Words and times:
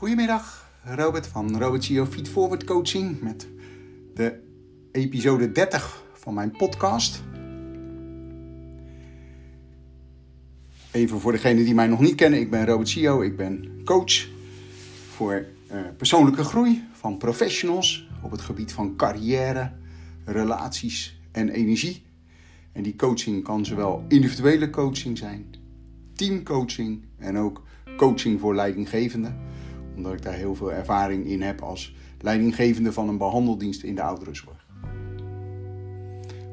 Goedemiddag, 0.00 0.70
Robert 0.84 1.26
van 1.26 1.58
Robert 1.58 1.84
CEO 1.84 2.06
Feed 2.06 2.28
Forward 2.28 2.64
Coaching 2.64 3.20
met 3.20 3.48
de 4.14 4.40
episode 4.92 5.52
30 5.52 6.04
van 6.12 6.34
mijn 6.34 6.50
podcast. 6.50 7.22
Even 10.90 11.20
voor 11.20 11.32
degenen 11.32 11.64
die 11.64 11.74
mij 11.74 11.86
nog 11.86 12.00
niet 12.00 12.14
kennen, 12.14 12.40
ik 12.40 12.50
ben 12.50 12.66
Robert 12.66 12.88
CEO, 12.88 13.22
ik 13.22 13.36
ben 13.36 13.80
coach 13.84 14.28
voor 15.10 15.46
uh, 15.72 15.78
persoonlijke 15.96 16.44
groei 16.44 16.84
van 16.92 17.18
professionals 17.18 18.08
op 18.22 18.30
het 18.30 18.40
gebied 18.40 18.72
van 18.72 18.96
carrière, 18.96 19.72
relaties 20.24 21.20
en 21.32 21.48
energie. 21.48 22.02
En 22.72 22.82
die 22.82 22.96
coaching 22.96 23.44
kan 23.44 23.64
zowel 23.64 24.04
individuele 24.08 24.70
coaching 24.70 25.18
zijn, 25.18 25.54
teamcoaching 26.14 27.04
en 27.18 27.38
ook 27.38 27.62
coaching 27.96 28.40
voor 28.40 28.54
leidinggevenden. 28.54 29.48
Omdat 29.96 30.12
ik 30.12 30.22
daar 30.22 30.34
heel 30.34 30.54
veel 30.54 30.72
ervaring 30.72 31.26
in 31.26 31.42
heb 31.42 31.60
als 31.60 31.94
leidinggevende 32.20 32.92
van 32.92 33.08
een 33.08 33.18
behandeldienst 33.18 33.82
in 33.82 33.94
de 33.94 34.02
ouderenzorg. 34.02 34.66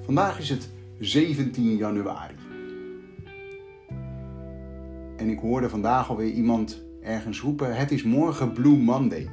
Vandaag 0.01 0.39
is 0.39 0.49
het 0.49 0.69
17 0.99 1.75
januari. 1.75 2.35
En 5.17 5.29
ik 5.29 5.39
hoorde 5.39 5.69
vandaag 5.69 6.09
alweer 6.09 6.31
iemand 6.31 6.83
ergens 7.01 7.41
roepen: 7.41 7.75
Het 7.75 7.91
is 7.91 8.03
morgen 8.03 8.51
Blue 8.51 8.77
Monday. 8.77 9.29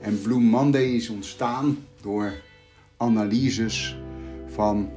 En 0.00 0.20
Blue 0.22 0.40
Monday 0.40 0.84
is 0.84 1.08
ontstaan 1.08 1.78
door 2.00 2.32
analyses 2.96 3.98
van 4.46 4.90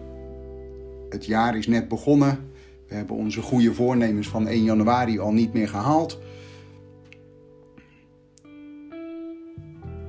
het 1.09 1.25
jaar 1.25 1.57
is 1.57 1.67
net 1.67 1.87
begonnen. 1.87 2.39
We 2.87 2.95
hebben 2.95 3.15
onze 3.15 3.41
goede 3.41 3.73
voornemens 3.73 4.27
van 4.27 4.47
1 4.47 4.63
januari 4.63 5.19
al 5.19 5.33
niet 5.33 5.53
meer 5.53 5.67
gehaald. 5.67 6.19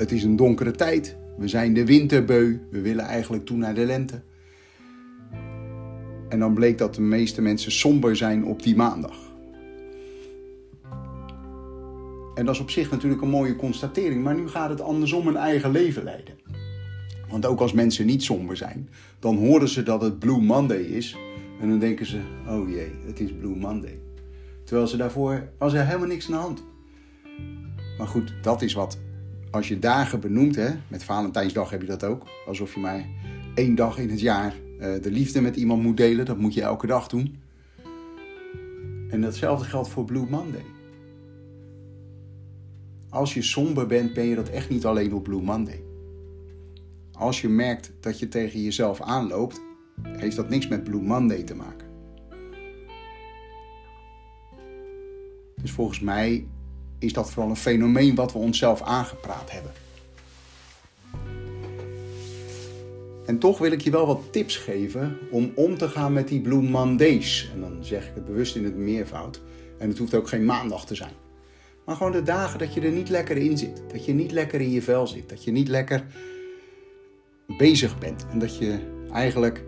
Het 0.00 0.12
is 0.12 0.22
een 0.22 0.36
donkere 0.36 0.70
tijd. 0.70 1.16
We 1.36 1.48
zijn 1.48 1.74
de 1.74 1.84
winterbeu. 1.84 2.58
We 2.70 2.80
willen 2.80 3.04
eigenlijk 3.04 3.46
toe 3.46 3.56
naar 3.56 3.74
de 3.74 3.84
lente. 3.84 4.22
En 6.28 6.38
dan 6.38 6.54
bleek 6.54 6.78
dat 6.78 6.94
de 6.94 7.00
meeste 7.00 7.42
mensen 7.42 7.72
somber 7.72 8.16
zijn 8.16 8.44
op 8.44 8.62
die 8.62 8.76
maandag. 8.76 9.16
En 12.34 12.44
dat 12.44 12.54
is 12.54 12.60
op 12.60 12.70
zich 12.70 12.90
natuurlijk 12.90 13.22
een 13.22 13.28
mooie 13.28 13.56
constatering, 13.56 14.22
maar 14.22 14.34
nu 14.34 14.48
gaat 14.48 14.70
het 14.70 14.80
andersom 14.80 15.26
een 15.26 15.36
eigen 15.36 15.70
leven 15.70 16.04
leiden. 16.04 16.34
Want 17.28 17.46
ook 17.46 17.60
als 17.60 17.72
mensen 17.72 18.06
niet 18.06 18.22
somber 18.22 18.56
zijn, 18.56 18.88
dan 19.18 19.36
horen 19.36 19.68
ze 19.68 19.82
dat 19.82 20.02
het 20.02 20.18
Blue 20.18 20.40
Monday 20.40 20.82
is. 20.82 21.16
En 21.60 21.68
dan 21.68 21.78
denken 21.78 22.06
ze, 22.06 22.20
oh 22.48 22.68
jee, 22.68 22.92
het 23.06 23.20
is 23.20 23.32
Blue 23.32 23.56
Monday. 23.56 23.98
Terwijl 24.64 24.88
ze 24.88 24.96
daarvoor 24.96 25.48
was 25.58 25.72
er 25.72 25.86
helemaal 25.86 26.08
niks 26.08 26.26
aan 26.26 26.32
de 26.32 26.38
hand. 26.38 26.64
Maar 27.98 28.08
goed, 28.08 28.34
dat 28.42 28.62
is 28.62 28.72
wat, 28.72 28.98
als 29.50 29.68
je 29.68 29.78
dagen 29.78 30.20
benoemt, 30.20 30.56
hè, 30.56 30.70
met 30.88 31.04
Valentijnsdag 31.04 31.70
heb 31.70 31.80
je 31.80 31.86
dat 31.86 32.04
ook. 32.04 32.26
Alsof 32.46 32.74
je 32.74 32.80
maar 32.80 33.06
één 33.54 33.74
dag 33.74 33.98
in 33.98 34.10
het 34.10 34.20
jaar 34.20 34.54
uh, 34.80 35.02
de 35.02 35.10
liefde 35.10 35.40
met 35.40 35.56
iemand 35.56 35.82
moet 35.82 35.96
delen. 35.96 36.24
Dat 36.24 36.38
moet 36.38 36.54
je 36.54 36.62
elke 36.62 36.86
dag 36.86 37.08
doen. 37.08 37.38
En 39.10 39.20
datzelfde 39.20 39.64
geldt 39.64 39.88
voor 39.88 40.04
Blue 40.04 40.26
Monday. 40.28 40.64
Als 43.08 43.34
je 43.34 43.42
somber 43.42 43.86
bent, 43.86 44.12
ben 44.14 44.24
je 44.24 44.34
dat 44.34 44.48
echt 44.48 44.70
niet 44.70 44.86
alleen 44.86 45.14
op 45.14 45.22
Blue 45.22 45.42
Monday. 45.42 45.82
Als 47.12 47.40
je 47.40 47.48
merkt 47.48 47.92
dat 48.00 48.18
je 48.18 48.28
tegen 48.28 48.62
jezelf 48.62 49.00
aanloopt, 49.00 49.60
heeft 50.02 50.36
dat 50.36 50.48
niks 50.48 50.68
met 50.68 50.84
Blue 50.84 51.02
Monday 51.02 51.42
te 51.42 51.54
maken. 51.54 51.88
Dus 55.62 55.70
volgens 55.70 56.00
mij 56.00 56.46
is 57.00 57.12
dat 57.12 57.31
vooral 57.31 57.50
een 57.50 57.56
fenomeen 57.56 58.15
wat 58.15 58.33
we 58.33 58.38
onszelf 58.38 58.83
aangepraat 58.83 59.50
hebben. 59.50 59.72
En 63.27 63.38
toch 63.38 63.59
wil 63.59 63.72
ik 63.72 63.81
je 63.81 63.91
wel 63.91 64.06
wat 64.06 64.22
tips 64.31 64.56
geven 64.56 65.19
om 65.31 65.53
om 65.55 65.78
te 65.78 65.88
gaan 65.88 66.12
met 66.12 66.28
die 66.28 66.41
Blue 66.41 66.62
Mondays. 66.62 67.50
En 67.55 67.61
dan 67.61 67.78
zeg 67.81 68.09
ik 68.09 68.15
het 68.15 68.25
bewust 68.25 68.56
in 68.56 68.65
het 68.65 68.77
meervoud. 68.77 69.41
En 69.78 69.88
het 69.88 69.99
hoeft 69.99 70.15
ook 70.15 70.28
geen 70.28 70.44
maandag 70.44 70.87
te 70.87 70.94
zijn. 70.94 71.12
Maar 71.84 71.97
gewoon 71.97 72.12
de 72.12 72.22
dagen 72.22 72.59
dat 72.59 72.75
je 72.75 72.81
er 72.81 72.93
niet 72.93 73.09
lekker 73.09 73.37
in 73.37 73.59
zit. 73.59 73.82
Dat 73.93 74.05
je 74.05 74.12
niet 74.12 74.32
lekker 74.32 74.61
in 74.61 74.71
je 74.71 74.82
vel 74.82 75.06
zit. 75.06 75.28
Dat 75.28 75.44
je 75.44 75.50
niet 75.50 75.69
lekker 75.69 76.06
bezig 77.47 77.99
bent. 77.99 78.27
En 78.31 78.38
dat 78.38 78.59
je 78.59 78.78
eigenlijk 79.12 79.65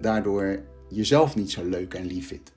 daardoor 0.00 0.60
jezelf 0.88 1.36
niet 1.36 1.50
zo 1.50 1.64
leuk 1.64 1.94
en 1.94 2.06
lief 2.06 2.28
vindt. 2.28 2.52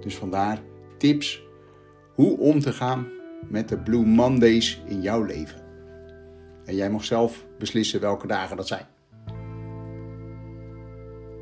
Dus 0.00 0.16
vandaar 0.16 0.62
tips 0.98 1.43
hoe 2.14 2.38
om 2.38 2.60
te 2.60 2.72
gaan 2.72 3.06
met 3.48 3.68
de 3.68 3.78
Blue 3.78 4.06
Mondays 4.06 4.82
in 4.86 5.02
jouw 5.02 5.22
leven. 5.22 5.62
En 6.64 6.74
jij 6.74 6.90
mag 6.90 7.04
zelf 7.04 7.46
beslissen 7.58 8.00
welke 8.00 8.26
dagen 8.26 8.56
dat 8.56 8.66
zijn. 8.66 8.86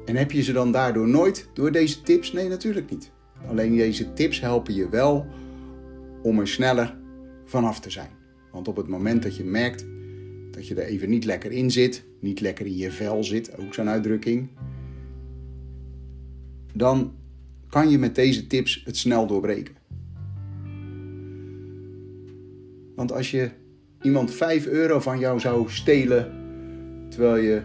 En 0.05 0.17
heb 0.17 0.31
je 0.31 0.43
ze 0.43 0.53
dan 0.53 0.73
daardoor 0.73 1.09
nooit 1.09 1.49
door 1.55 1.73
deze 1.73 2.03
tips? 2.03 2.33
Nee, 2.33 2.49
natuurlijk 2.49 2.91
niet. 2.91 3.11
Alleen 3.49 3.77
deze 3.77 4.13
tips 4.13 4.41
helpen 4.41 4.75
je 4.75 4.89
wel 4.89 5.27
om 6.23 6.39
er 6.39 6.49
sneller 6.49 6.97
vanaf 7.45 7.81
te 7.81 7.91
zijn. 7.91 8.11
Want 8.53 8.69
op 8.69 8.77
het 8.77 8.89
moment 8.89 9.23
dat 9.23 9.37
je 9.37 9.45
merkt 9.45 9.87
dat 10.51 10.67
je 10.67 10.75
er 10.75 10.87
even 10.87 11.11
niet 11.11 11.25
lekker 11.25 11.53
in 11.53 11.71
zit, 11.71 12.05
niet 12.21 12.41
lekker 12.41 12.67
in 12.67 12.77
je 12.77 12.91
vel 12.91 13.25
zit, 13.25 13.59
ook 13.59 13.75
zo'n 13.75 13.89
uitdrukking, 13.89 14.49
dan 16.75 17.15
kan 17.69 17.91
je 17.91 17.99
met 17.99 18.15
deze 18.15 18.47
tips 18.47 18.83
het 18.85 18.97
snel 18.97 19.27
doorbreken. 19.27 19.75
Want 22.95 23.13
als 23.13 23.31
je 23.31 23.51
iemand 24.03 24.31
5 24.31 24.67
euro 24.67 25.01
van 25.01 25.19
jou 25.19 25.41
zou 25.41 25.71
stelen 25.71 26.33
terwijl 27.09 27.37
je 27.37 27.63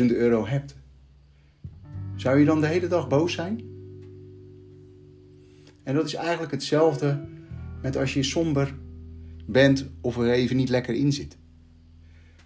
10.000 0.00 0.16
euro 0.16 0.46
hebt, 0.46 0.76
zou 2.16 2.38
je 2.38 2.44
dan 2.44 2.60
de 2.60 2.66
hele 2.66 2.86
dag 2.86 3.08
boos 3.08 3.32
zijn? 3.32 3.60
En 5.82 5.94
dat 5.94 6.06
is 6.06 6.14
eigenlijk 6.14 6.52
hetzelfde 6.52 7.20
met 7.82 7.96
als 7.96 8.14
je 8.14 8.22
somber 8.22 8.74
bent 9.46 9.90
of 10.00 10.16
er 10.16 10.30
even 10.30 10.56
niet 10.56 10.68
lekker 10.68 10.94
in 10.94 11.12
zit. 11.12 11.38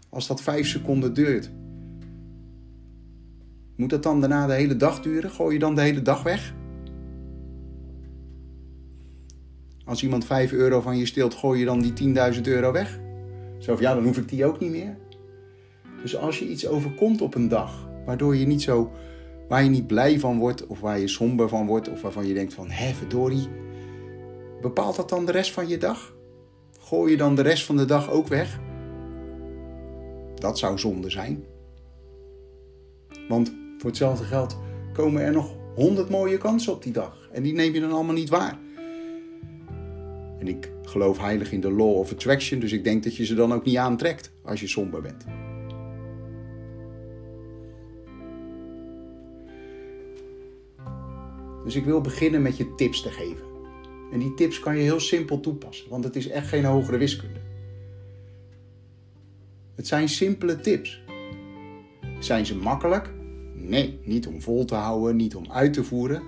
Als 0.08 0.26
dat 0.26 0.42
5 0.42 0.66
seconden 0.66 1.14
duurt, 1.14 1.50
moet 3.76 3.90
dat 3.90 4.02
dan 4.02 4.20
daarna 4.20 4.46
de 4.46 4.52
hele 4.52 4.76
dag 4.76 5.02
duren? 5.02 5.30
Gooi 5.30 5.52
je 5.52 5.58
dan 5.58 5.74
de 5.74 5.80
hele 5.80 6.02
dag 6.02 6.22
weg? 6.22 6.54
Als 9.84 10.02
iemand 10.02 10.24
5 10.24 10.52
euro 10.52 10.80
van 10.80 10.96
je 10.96 11.06
steelt, 11.06 11.34
gooi 11.34 11.58
je 11.58 11.64
dan 11.64 11.80
die 11.80 12.14
10.000 12.34 12.40
euro 12.42 12.72
weg? 12.72 13.00
Zo 13.58 13.74
van 13.74 13.82
ja, 13.82 13.94
dan 13.94 14.04
hoef 14.04 14.16
ik 14.16 14.28
die 14.28 14.44
ook 14.44 14.60
niet 14.60 14.70
meer. 14.70 14.96
Dus 16.02 16.16
als 16.16 16.38
je 16.38 16.48
iets 16.48 16.66
overkomt 16.66 17.20
op 17.20 17.34
een 17.34 17.48
dag, 17.48 17.88
waardoor 18.06 18.36
je 18.36 18.46
niet 18.46 18.62
zo, 18.62 18.92
waar 19.48 19.62
je 19.62 19.68
niet 19.68 19.86
blij 19.86 20.18
van 20.18 20.38
wordt, 20.38 20.66
of 20.66 20.80
waar 20.80 20.98
je 20.98 21.08
somber 21.08 21.48
van 21.48 21.66
wordt, 21.66 21.88
of 21.88 22.02
waarvan 22.02 22.26
je 22.26 22.34
denkt 22.34 22.54
van 22.54 22.70
hé 22.70 22.92
verdorie, 22.94 23.48
bepaalt 24.60 24.96
dat 24.96 25.08
dan 25.08 25.26
de 25.26 25.32
rest 25.32 25.52
van 25.52 25.68
je 25.68 25.78
dag? 25.78 26.14
Gooi 26.80 27.10
je 27.10 27.16
dan 27.16 27.34
de 27.34 27.42
rest 27.42 27.64
van 27.64 27.76
de 27.76 27.84
dag 27.84 28.10
ook 28.10 28.28
weg? 28.28 28.60
Dat 30.34 30.58
zou 30.58 30.78
zonde 30.78 31.10
zijn. 31.10 31.44
Want 33.28 33.54
voor 33.78 33.88
hetzelfde 33.88 34.24
geld 34.24 34.56
komen 34.92 35.22
er 35.22 35.32
nog 35.32 35.56
honderd 35.74 36.10
mooie 36.10 36.38
kansen 36.38 36.72
op 36.72 36.82
die 36.82 36.92
dag. 36.92 37.28
En 37.32 37.42
die 37.42 37.52
neem 37.52 37.74
je 37.74 37.80
dan 37.80 37.92
allemaal 37.92 38.14
niet 38.14 38.28
waar. 38.28 38.58
En 40.44 40.50
ik 40.50 40.70
geloof 40.82 41.18
heilig 41.18 41.52
in 41.52 41.60
de 41.60 41.70
law 41.70 41.96
of 41.96 42.12
attraction, 42.12 42.60
dus 42.60 42.72
ik 42.72 42.84
denk 42.84 43.04
dat 43.04 43.16
je 43.16 43.24
ze 43.24 43.34
dan 43.34 43.52
ook 43.52 43.64
niet 43.64 43.76
aantrekt 43.76 44.32
als 44.42 44.60
je 44.60 44.66
somber 44.66 45.02
bent. 45.02 45.24
Dus 51.64 51.74
ik 51.74 51.84
wil 51.84 52.00
beginnen 52.00 52.42
met 52.42 52.56
je 52.56 52.74
tips 52.74 53.02
te 53.02 53.10
geven. 53.10 53.46
En 54.12 54.18
die 54.18 54.34
tips 54.34 54.60
kan 54.60 54.76
je 54.76 54.82
heel 54.82 55.00
simpel 55.00 55.40
toepassen, 55.40 55.90
want 55.90 56.04
het 56.04 56.16
is 56.16 56.28
echt 56.28 56.48
geen 56.48 56.64
hogere 56.64 56.98
wiskunde. 56.98 57.40
Het 59.74 59.86
zijn 59.86 60.08
simpele 60.08 60.60
tips. 60.60 61.02
Zijn 62.18 62.46
ze 62.46 62.56
makkelijk? 62.56 63.10
Nee, 63.54 63.98
niet 64.04 64.26
om 64.26 64.42
vol 64.42 64.64
te 64.64 64.74
houden, 64.74 65.16
niet 65.16 65.34
om 65.34 65.52
uit 65.52 65.72
te 65.72 65.84
voeren. 65.84 66.22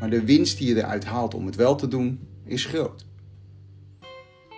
Maar 0.00 0.10
de 0.10 0.24
winst 0.24 0.58
die 0.58 0.68
je 0.68 0.76
eruit 0.76 1.04
haalt 1.04 1.34
om 1.34 1.46
het 1.46 1.56
wel 1.56 1.76
te 1.76 1.88
doen, 1.88 2.25
is 2.46 2.64
groot. 2.64 3.06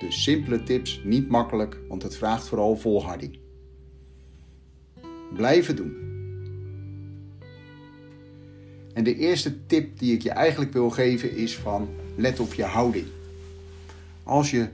Dus 0.01 0.23
simpele 0.23 0.63
tips, 0.63 1.01
niet 1.05 1.29
makkelijk, 1.29 1.81
want 1.89 2.03
het 2.03 2.17
vraagt 2.17 2.49
vooral 2.49 2.77
volharding. 2.77 3.39
Blijven 5.35 5.77
doen. 5.77 6.07
En 8.93 9.05
de 9.05 9.17
eerste 9.17 9.67
tip 9.67 9.99
die 9.99 10.13
ik 10.13 10.23
je 10.23 10.31
eigenlijk 10.31 10.73
wil 10.73 10.91
geven 10.91 11.37
is 11.37 11.57
van 11.57 11.89
let 12.17 12.41
op 12.41 12.55
je 12.55 12.65
houding. 12.65 13.07
Als 14.23 14.51
je 14.51 14.69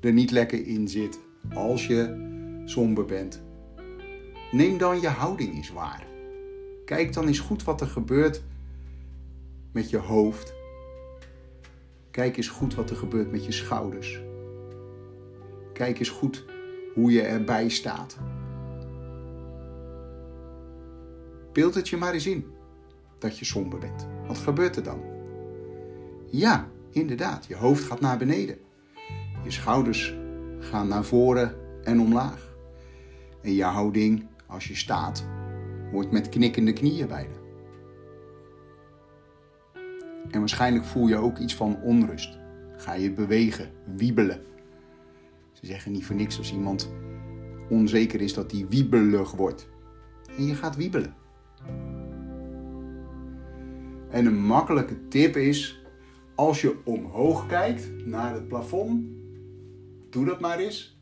er 0.00 0.12
niet 0.12 0.30
lekker 0.30 0.66
in 0.66 0.88
zit, 0.88 1.18
als 1.54 1.86
je 1.86 2.24
somber 2.64 3.04
bent, 3.04 3.42
neem 4.52 4.78
dan 4.78 5.00
je 5.00 5.08
houding 5.08 5.54
eens 5.54 5.72
waar. 5.72 6.06
Kijk 6.84 7.12
dan 7.12 7.26
eens 7.26 7.38
goed 7.38 7.64
wat 7.64 7.80
er 7.80 7.86
gebeurt 7.86 8.42
met 9.72 9.90
je 9.90 9.98
hoofd. 9.98 10.54
Kijk 12.16 12.36
eens 12.36 12.48
goed 12.48 12.74
wat 12.74 12.90
er 12.90 12.96
gebeurt 12.96 13.30
met 13.30 13.44
je 13.44 13.52
schouders. 13.52 14.20
Kijk 15.72 15.98
eens 15.98 16.08
goed 16.08 16.44
hoe 16.94 17.12
je 17.12 17.22
erbij 17.22 17.68
staat. 17.68 18.16
Beeld 21.52 21.74
het 21.74 21.88
je 21.88 21.96
maar 21.96 22.12
eens 22.12 22.26
in 22.26 22.46
dat 23.18 23.38
je 23.38 23.44
somber 23.44 23.78
bent. 23.78 24.06
Wat 24.26 24.38
gebeurt 24.38 24.76
er 24.76 24.82
dan? 24.82 25.00
Ja, 26.30 26.68
inderdaad, 26.90 27.46
je 27.46 27.56
hoofd 27.56 27.84
gaat 27.84 28.00
naar 28.00 28.18
beneden. 28.18 28.58
Je 29.44 29.50
schouders 29.50 30.14
gaan 30.58 30.88
naar 30.88 31.04
voren 31.04 31.54
en 31.82 32.00
omlaag. 32.00 32.56
En 33.42 33.52
je 33.52 33.64
houding, 33.64 34.26
als 34.46 34.66
je 34.68 34.76
staat, 34.76 35.26
wordt 35.92 36.12
met 36.12 36.28
knikkende 36.28 36.72
knieën 36.72 37.08
bijna. 37.08 37.45
En 40.30 40.38
waarschijnlijk 40.38 40.84
voel 40.84 41.06
je 41.06 41.16
ook 41.16 41.38
iets 41.38 41.54
van 41.54 41.82
onrust. 41.82 42.38
Ga 42.76 42.92
je 42.92 43.12
bewegen, 43.12 43.70
wiebelen. 43.96 44.40
Ze 45.52 45.66
zeggen 45.66 45.92
niet 45.92 46.04
voor 46.06 46.16
niks 46.16 46.38
als 46.38 46.52
iemand 46.52 46.90
onzeker 47.68 48.20
is 48.20 48.34
dat 48.34 48.50
hij 48.50 48.66
wiebelig 48.68 49.32
wordt. 49.32 49.68
En 50.36 50.46
je 50.46 50.54
gaat 50.54 50.76
wiebelen. 50.76 51.14
En 54.10 54.26
een 54.26 54.40
makkelijke 54.40 55.08
tip 55.08 55.36
is, 55.36 55.82
als 56.34 56.60
je 56.60 56.76
omhoog 56.84 57.46
kijkt 57.46 58.06
naar 58.06 58.34
het 58.34 58.48
plafond, 58.48 59.04
doe 60.10 60.24
dat 60.24 60.40
maar 60.40 60.58
eens. 60.58 60.98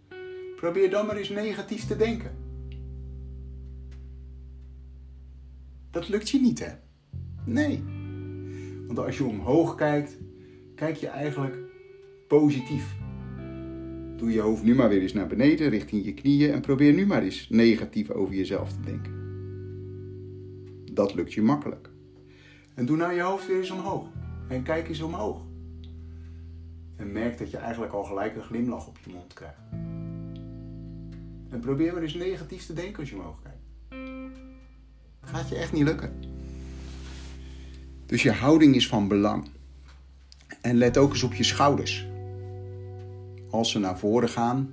Probeer 0.56 0.91
dan 0.91 1.06
maar 1.06 1.17
eens 1.17 1.29
negatief 1.29 1.87
te 1.87 1.97
denken. 1.97 2.37
Dat 5.91 6.09
lukt 6.09 6.31
je 6.31 6.41
niet, 6.41 6.59
hè? 6.59 6.73
Nee. 7.44 7.94
Want 8.87 8.99
als 8.99 9.19
je 9.19 9.25
omhoog 9.25 9.75
kijkt, 9.75 10.19
kijk 10.75 10.97
je 10.97 11.07
eigenlijk 11.07 11.57
positief. 12.29 12.95
Doe 14.17 14.33
je 14.33 14.41
hoofd 14.41 14.63
nu 14.63 14.75
maar 14.75 14.89
weer 14.89 15.01
eens 15.01 15.13
naar 15.13 15.27
beneden, 15.27 15.69
richting 15.69 16.05
je 16.05 16.15
knieën 16.15 16.53
en 16.53 16.61
probeer 16.61 16.93
nu 16.93 17.07
maar 17.07 17.23
eens 17.23 17.49
negatief 17.49 18.11
over 18.11 18.35
jezelf 18.35 18.73
te 18.73 18.81
denken. 18.81 19.13
Dat 20.93 21.15
lukt 21.15 21.33
je 21.33 21.43
makkelijk. 21.43 21.91
En 22.75 22.87
doe 22.87 22.97
nou 22.97 23.13
je 23.13 23.21
hoofd 23.21 23.47
weer 23.47 23.59
eens 23.59 23.71
omhoog. 23.71 24.07
En 24.49 24.63
kijk 24.63 24.89
eens 24.89 25.01
omhoog. 25.01 25.43
En 26.97 27.13
merk 27.13 27.39
dat 27.39 27.51
je 27.51 27.57
eigenlijk 27.57 27.93
al 27.93 28.05
gelijk 28.05 28.37
een 28.37 28.43
glimlach 28.43 28.87
op 28.87 28.99
je 29.05 29.13
mond 29.13 29.33
krijgt. 29.33 29.61
En 31.49 31.61
probeer 31.61 31.93
maar 31.93 32.03
eens 32.03 32.15
negatief 32.15 32.67
te 32.67 32.73
denken 32.73 32.99
als 32.99 33.11
je 33.11 33.17
omhoog 33.17 33.43
kijkt. 33.43 33.63
Gaat 35.21 35.49
je 35.49 35.57
echt 35.57 35.73
niet 35.73 35.85
lukken. 35.85 36.24
Dus 38.06 38.23
je 38.23 38.33
houding 38.33 38.75
is 38.75 38.89
van 38.89 39.09
belang. 39.09 39.49
En 40.61 40.77
let 40.77 40.97
ook 40.97 41.11
eens 41.11 41.23
op 41.23 41.35
je 41.35 41.45
schouders. 41.45 42.06
Als 43.51 43.71
ze 43.71 43.79
naar 43.79 43.99
voren 43.99 44.29
gaan, 44.29 44.73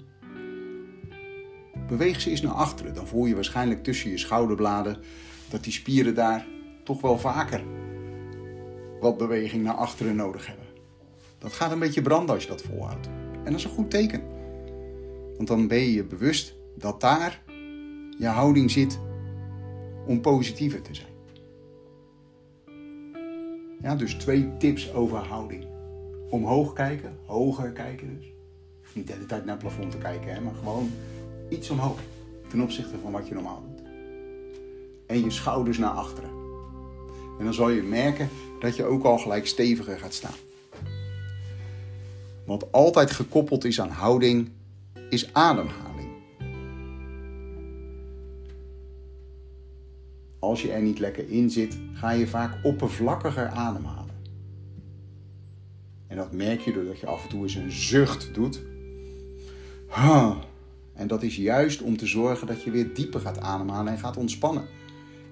beweeg 1.88 2.22
ze 2.22 2.30
eens 2.30 2.42
naar 2.42 2.54
achteren. 2.54 2.94
Dan 2.94 3.08
voel 3.08 3.26
je 3.26 3.36
waarschijnlijk 3.36 3.84
tussen 3.84 4.10
je 4.10 4.18
schouderbladen 4.18 4.98
dat 5.50 5.64
die 5.64 5.74
spieren 5.74 6.16
daar 6.16 6.48
toch 6.84 7.02
wel 7.02 7.20
vaker 7.20 7.64
wat 9.00 9.18
beweging 9.18 9.64
naar 9.64 9.74
achteren 9.74 10.16
nodig 10.16 10.48
hebben. 10.48 10.66
Dat 11.38 11.54
gaat 11.54 11.72
een 11.72 11.80
beetje 11.80 12.02
branden 12.02 12.36
als 12.36 12.44
je 12.44 12.50
dat 12.50 12.62
volhoudt. 12.62 13.08
En 13.34 13.44
dat 13.44 13.56
is 13.56 13.64
een 13.64 13.70
goed 13.70 13.92
teken. 13.92 14.22
Want 15.36 15.48
dan 15.48 15.68
ben 15.68 15.78
je 15.78 15.94
je 15.94 16.04
bewust 16.04 16.56
dat 16.78 17.02
daar 17.02 17.42
je 18.18 18.28
houding 18.28 18.72
zit 18.72 19.00
om 20.06 20.22
positiever 20.22 20.82
te 20.82 20.96
zijn. 20.96 21.11
Ja, 23.82 23.96
dus 23.96 24.14
twee 24.14 24.58
tips 24.58 24.94
over 24.94 25.18
houding. 25.18 25.66
Omhoog 26.30 26.74
kijken, 26.74 27.18
hoger 27.26 27.72
kijken 27.72 28.18
dus. 28.18 28.32
Niet 28.94 29.08
de 29.08 29.14
hele 29.14 29.26
tijd 29.26 29.46
naar 29.46 29.56
het 29.56 29.64
plafond 29.64 29.92
te 29.92 29.98
kijken, 29.98 30.34
hè, 30.34 30.42
maar 30.42 30.54
gewoon 30.54 30.92
iets 31.50 31.70
omhoog. 31.70 32.00
Ten 32.50 32.62
opzichte 32.62 32.96
van 33.02 33.12
wat 33.12 33.28
je 33.28 33.34
normaal 33.34 33.64
doet. 33.68 33.88
En 35.08 35.24
je 35.24 35.32
schouders 35.32 35.78
naar 35.78 35.92
achteren. 35.92 36.30
En 37.40 37.44
dan 37.44 37.54
zal 37.54 37.70
je 37.70 37.82
merken 37.82 38.30
dat 38.60 38.76
je 38.76 38.84
ook 38.84 39.04
al 39.04 39.18
gelijk 39.18 39.48
steviger 39.48 40.00
gaat 40.00 40.14
staan. 40.14 40.36
Wat 42.46 42.72
altijd 42.72 43.12
gekoppeld 43.12 43.64
is 43.64 43.82
aan 43.82 43.90
houding, 43.90 44.50
is 45.10 45.34
ademhaling. 45.34 45.91
Als 50.52 50.62
je 50.62 50.72
er 50.72 50.82
niet 50.82 51.00
lekker 51.00 51.30
in 51.30 51.50
zit, 51.50 51.78
ga 51.94 52.12
je 52.12 52.28
vaak 52.28 52.60
oppervlakkiger 52.64 53.48
ademhalen. 53.48 54.16
En 56.08 56.18
dat 56.18 56.32
merk 56.32 56.62
je 56.62 56.74
doordat 56.74 57.00
je 57.00 57.06
af 57.06 57.24
en 57.24 57.30
toe 57.30 57.42
eens 57.42 57.56
een 57.56 57.72
zucht 57.72 58.34
doet. 58.34 58.62
En 60.94 61.08
dat 61.08 61.24
is 61.24 61.36
juist 61.36 61.82
om 61.82 61.98
te 61.98 62.06
zorgen 62.06 62.48
dat 62.48 62.64
je 62.64 62.72
weer 62.72 62.94
dieper 62.94 63.20
gaat 63.20 63.40
ademhalen 63.40 63.94
en 63.94 64.00
gaat 64.00 64.18
ontspannen. 64.18 64.64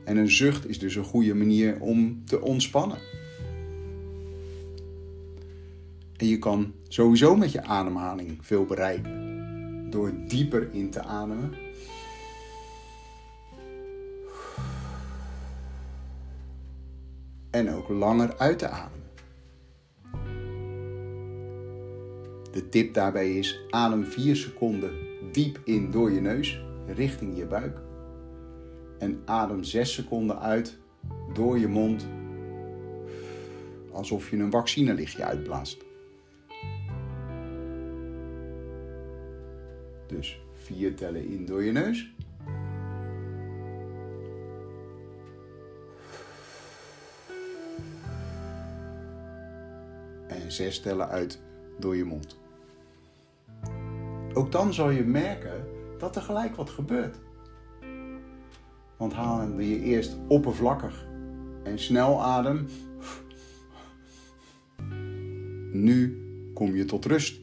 En 0.04 0.18
een 0.18 0.32
zucht 0.32 0.70
is 0.70 0.80
dus 0.80 0.96
een 0.96 1.04
goede 1.04 1.34
manier 1.34 1.80
om 1.80 2.26
te 2.26 2.42
ontspannen. 2.42 2.98
En 6.18 6.28
je 6.28 6.40
kan 6.40 6.74
sowieso 6.88 7.36
met 7.36 7.52
je 7.52 7.64
ademhaling 7.64 8.38
veel 8.42 8.66
bereiken. 8.66 9.90
Door 9.90 10.14
dieper 10.28 10.70
in 10.74 10.90
te 10.90 11.04
ademen. 11.04 11.54
En 17.50 17.70
ook 17.70 17.90
langer 17.90 18.38
uit 18.38 18.60
te 18.60 18.68
ademen. 18.68 19.00
De 22.52 22.70
tip 22.70 22.94
daarbij 22.94 23.38
is: 23.38 23.60
adem 23.70 24.06
4 24.06 24.36
seconden 24.36 24.92
diep 25.32 25.60
in 25.64 25.92
door 25.92 26.12
je 26.12 26.22
neus 26.22 26.62
richting 26.88 27.38
je 27.38 27.46
buik. 27.46 27.78
En 29.00 29.22
adem 29.26 29.64
6 29.64 29.94
seconden 29.94 30.40
uit 30.40 30.78
door 31.34 31.60
je 31.60 31.68
mond, 31.68 32.08
alsof 33.92 34.30
je 34.30 34.38
een 34.38 34.52
vaccinelichtje 34.52 35.24
uitblaast. 35.24 35.86
Dus 40.08 40.42
4 40.54 40.96
tellen 40.96 41.28
in 41.28 41.46
door 41.46 41.64
je 41.64 41.72
neus. 41.72 42.14
En 50.60 50.66
6 50.66 50.80
tellen 50.80 51.10
uit 51.10 51.40
door 51.80 51.96
je 51.96 52.04
mond. 52.04 52.40
Ook 54.34 54.52
dan 54.52 54.74
zal 54.74 54.90
je 54.90 55.04
merken 55.04 55.66
dat 55.98 56.16
er 56.16 56.22
gelijk 56.22 56.56
wat 56.56 56.70
gebeurt. 56.70 57.20
Want 58.98 59.14
halen 59.14 59.66
je 59.68 59.82
eerst 59.82 60.18
oppervlakkig 60.28 61.08
en 61.64 61.80
snel 61.80 62.24
adem. 62.24 62.68
Nu 65.72 66.24
kom 66.54 66.76
je 66.76 66.86
tot 66.86 67.06
rust. 67.06 67.40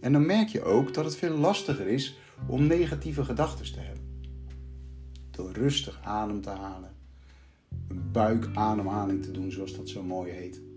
En 0.00 0.12
dan 0.12 0.26
merk 0.26 0.48
je 0.48 0.62
ook 0.62 0.94
dat 0.94 1.04
het 1.04 1.16
veel 1.16 1.36
lastiger 1.36 1.86
is 1.86 2.18
om 2.46 2.66
negatieve 2.66 3.24
gedachten 3.24 3.72
te 3.72 3.80
hebben. 3.80 4.04
Door 5.30 5.52
rustig 5.52 6.00
adem 6.04 6.40
te 6.40 6.50
halen, 6.50 6.90
een 7.88 8.10
buikademhaling 8.12 9.22
te 9.22 9.30
doen, 9.30 9.50
zoals 9.50 9.76
dat 9.76 9.88
zo 9.88 10.02
mooi 10.02 10.30
heet. 10.30 10.71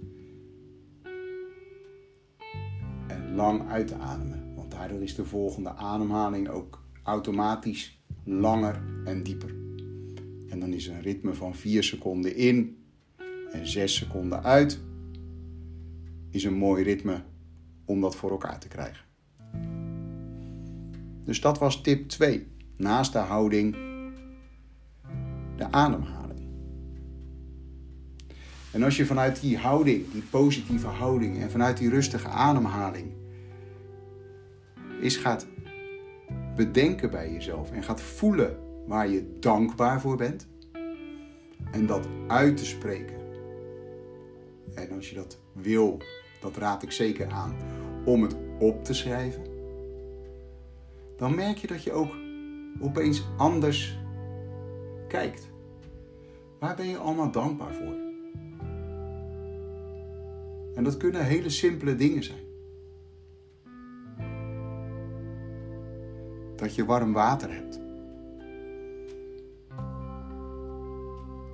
Lang 3.35 3.69
uit 3.69 3.87
te 3.87 3.95
ademen, 3.95 4.55
want 4.55 4.71
daardoor 4.71 5.01
is 5.01 5.15
de 5.15 5.25
volgende 5.25 5.69
ademhaling 5.69 6.49
ook 6.49 6.83
automatisch 7.03 7.99
langer 8.23 8.81
en 9.05 9.23
dieper. 9.23 9.55
En 10.49 10.59
dan 10.59 10.73
is 10.73 10.87
een 10.87 11.01
ritme 11.01 11.33
van 11.33 11.55
4 11.55 11.83
seconden 11.83 12.35
in 12.35 12.77
en 13.51 13.67
6 13.67 13.95
seconden 13.95 14.43
uit. 14.43 14.79
Is 16.29 16.43
een 16.43 16.53
mooi 16.53 16.83
ritme 16.83 17.21
om 17.85 18.01
dat 18.01 18.15
voor 18.15 18.31
elkaar 18.31 18.59
te 18.59 18.67
krijgen. 18.67 19.05
Dus 21.25 21.41
dat 21.41 21.57
was 21.59 21.81
tip 21.81 22.09
2. 22.09 22.47
Naast 22.77 23.13
de 23.13 23.17
houding, 23.17 23.75
de 25.57 25.71
ademhaling. 25.71 26.39
En 28.71 28.83
als 28.83 28.97
je 28.97 29.05
vanuit 29.05 29.41
die 29.41 29.57
houding, 29.57 30.11
die 30.11 30.21
positieve 30.21 30.87
houding 30.87 31.41
en 31.41 31.51
vanuit 31.51 31.77
die 31.77 31.89
rustige 31.89 32.27
ademhaling 32.27 33.11
is 35.05 35.15
gaat 35.15 35.47
bedenken 36.55 37.11
bij 37.11 37.31
jezelf 37.31 37.71
en 37.71 37.83
gaat 37.83 38.01
voelen 38.01 38.57
waar 38.87 39.07
je 39.07 39.37
dankbaar 39.39 40.01
voor 40.01 40.17
bent 40.17 40.47
en 41.71 41.85
dat 41.85 42.07
uit 42.27 42.57
te 42.57 42.65
spreken. 42.65 43.15
En 44.73 44.91
als 44.91 45.09
je 45.09 45.15
dat 45.15 45.39
wil, 45.53 45.97
dat 46.41 46.57
raad 46.57 46.83
ik 46.83 46.91
zeker 46.91 47.31
aan, 47.31 47.55
om 48.05 48.21
het 48.21 48.35
op 48.59 48.83
te 48.83 48.93
schrijven. 48.93 49.43
Dan 51.17 51.35
merk 51.35 51.57
je 51.57 51.67
dat 51.67 51.83
je 51.83 51.91
ook 51.91 52.15
opeens 52.79 53.25
anders 53.37 53.97
kijkt. 55.07 55.49
Waar 56.59 56.75
ben 56.75 56.87
je 56.87 56.97
allemaal 56.97 57.31
dankbaar 57.31 57.73
voor? 57.73 57.95
En 60.75 60.83
dat 60.83 60.97
kunnen 60.97 61.25
hele 61.25 61.49
simpele 61.49 61.95
dingen 61.95 62.23
zijn. 62.23 62.44
Dat 66.65 66.75
je 66.75 66.85
warm 66.85 67.13
water 67.13 67.53
hebt. 67.53 67.79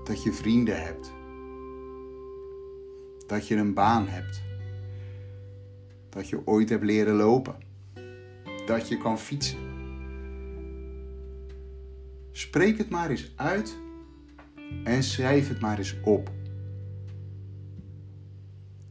Dat 0.04 0.24
je 0.24 0.34
vrienden 0.34 0.84
hebt. 0.84 1.12
Dat 3.28 3.48
je 3.48 3.56
een 3.56 3.74
baan 3.74 4.08
hebt. 4.08 4.42
Dat 6.10 6.30
je 6.30 6.48
ooit 6.48 6.70
hebt 6.70 6.84
leren 6.84 7.16
lopen. 7.16 7.56
Dat 8.66 8.88
je 8.88 8.98
kan 8.98 9.20
fietsen. 9.20 9.60
Spreek 12.32 12.78
het 12.78 12.90
maar 12.90 13.10
eens 13.10 13.34
uit 13.36 13.78
en 14.84 15.04
schrijf 15.04 15.48
het 15.48 15.60
maar 15.60 15.78
eens 15.78 15.96
op. 16.04 16.32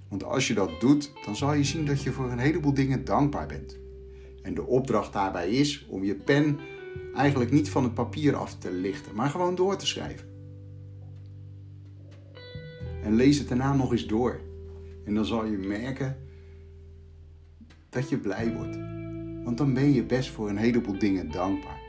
Want 0.08 0.24
als 0.24 0.48
je 0.48 0.54
dat 0.54 0.80
doet, 0.80 1.12
dan 1.24 1.36
zal 1.36 1.52
je 1.52 1.64
zien 1.64 1.86
dat 1.86 2.02
je 2.02 2.12
voor 2.12 2.30
een 2.30 2.38
heleboel 2.38 2.74
dingen 2.74 3.04
dankbaar 3.04 3.46
bent. 3.46 3.78
En 4.42 4.54
de 4.54 4.66
opdracht 4.66 5.12
daarbij 5.12 5.50
is 5.50 5.87
om 5.88 6.04
je 6.04 6.14
pen 6.14 6.59
eigenlijk 7.14 7.50
niet 7.50 7.70
van 7.70 7.85
het 7.85 7.94
papier 7.94 8.37
af 8.37 8.59
te 8.59 8.73
lichten, 8.73 9.14
maar 9.14 9.30
gewoon 9.30 9.54
door 9.54 9.76
te 9.76 9.87
schrijven. 9.87 10.28
En 13.02 13.14
lees 13.14 13.38
het 13.38 13.49
daarna 13.49 13.75
nog 13.75 13.92
eens 13.92 14.06
door. 14.06 14.40
En 15.04 15.14
dan 15.14 15.25
zal 15.25 15.44
je 15.44 15.56
merken 15.56 16.16
dat 17.88 18.09
je 18.09 18.18
blij 18.18 18.54
wordt. 18.54 18.78
Want 19.44 19.59
dan 19.59 19.75
ben 19.75 19.92
je 19.92 20.04
best 20.04 20.30
voor 20.30 20.49
een 20.49 20.56
heleboel 20.56 20.99
dingen 20.99 21.30
dankbaar. 21.30 21.80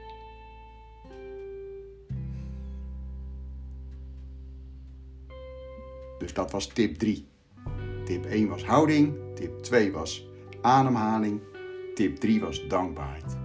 Dus 6.20 6.34
dat 6.34 6.51
was 6.51 6.67
tip 6.67 6.96
3. 6.96 7.27
Tip 8.05 8.25
1 8.25 8.48
was 8.48 8.65
houding, 8.65 9.13
tip 9.36 9.60
2 9.60 9.91
was 9.91 10.27
ademhaling, 10.62 11.41
tip 11.93 12.17
3 12.17 12.39
was 12.39 12.67
dankbaarheid. 12.67 13.38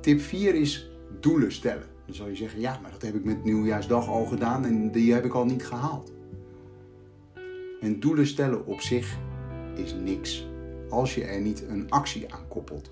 Tip 0.00 0.20
4 0.20 0.54
is 0.54 0.90
doelen 1.20 1.52
stellen. 1.52 1.86
Dan 2.06 2.14
zal 2.14 2.28
je 2.28 2.36
zeggen, 2.36 2.60
ja, 2.60 2.78
maar 2.82 2.90
dat 2.90 3.02
heb 3.02 3.14
ik 3.14 3.24
met 3.24 3.44
nieuwjaarsdag 3.44 4.08
al 4.08 4.24
gedaan 4.24 4.64
en 4.64 4.90
die 4.90 5.12
heb 5.12 5.24
ik 5.24 5.34
al 5.34 5.44
niet 5.44 5.66
gehaald. 5.66 6.12
En 7.80 8.00
doelen 8.00 8.26
stellen 8.26 8.66
op 8.66 8.80
zich 8.80 9.18
is 9.74 9.94
niks 9.94 10.46
als 10.88 11.14
je 11.14 11.24
er 11.24 11.40
niet 11.40 11.64
een 11.68 11.90
actie 11.90 12.32
aan 12.32 12.48
koppelt. 12.48 12.90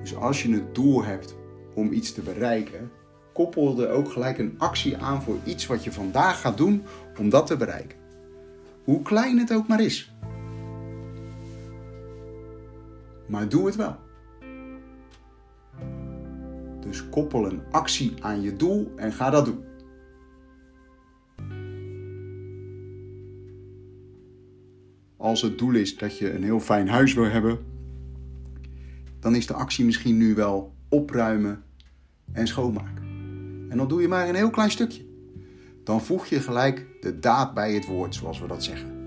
Dus 0.00 0.16
als 0.16 0.42
je 0.42 0.52
het 0.52 0.74
doel 0.74 1.04
hebt 1.04 1.36
om 1.74 1.92
iets 1.92 2.12
te 2.12 2.20
bereiken, 2.20 2.90
koppel 3.32 3.80
er 3.80 3.90
ook 3.90 4.10
gelijk 4.10 4.38
een 4.38 4.54
actie 4.58 4.96
aan 4.96 5.22
voor 5.22 5.36
iets 5.44 5.66
wat 5.66 5.84
je 5.84 5.92
vandaag 5.92 6.40
gaat 6.40 6.56
doen 6.56 6.82
om 7.18 7.28
dat 7.28 7.46
te 7.46 7.56
bereiken. 7.56 7.98
Hoe 8.84 9.02
klein 9.02 9.38
het 9.38 9.52
ook 9.52 9.68
maar 9.68 9.80
is. 9.80 10.12
Maar 13.28 13.48
doe 13.48 13.66
het 13.66 13.76
wel. 13.76 13.96
Dus 16.80 17.08
koppel 17.08 17.46
een 17.46 17.62
actie 17.70 18.14
aan 18.20 18.40
je 18.42 18.56
doel 18.56 18.92
en 18.96 19.12
ga 19.12 19.30
dat 19.30 19.44
doen. 19.44 19.66
Als 25.16 25.42
het 25.42 25.58
doel 25.58 25.74
is 25.74 25.96
dat 25.96 26.18
je 26.18 26.32
een 26.32 26.42
heel 26.42 26.60
fijn 26.60 26.88
huis 26.88 27.14
wil 27.14 27.24
hebben, 27.24 27.58
dan 29.20 29.34
is 29.34 29.46
de 29.46 29.54
actie 29.54 29.84
misschien 29.84 30.16
nu 30.16 30.34
wel 30.34 30.74
opruimen 30.88 31.62
en 32.32 32.46
schoonmaken. 32.46 33.02
En 33.68 33.76
dan 33.76 33.88
doe 33.88 34.00
je 34.00 34.08
maar 34.08 34.28
een 34.28 34.34
heel 34.34 34.50
klein 34.50 34.70
stukje. 34.70 35.06
Dan 35.84 36.00
voeg 36.00 36.26
je 36.26 36.40
gelijk 36.40 36.86
de 37.00 37.18
daad 37.18 37.54
bij 37.54 37.74
het 37.74 37.86
woord, 37.86 38.14
zoals 38.14 38.40
we 38.40 38.46
dat 38.46 38.64
zeggen. 38.64 38.97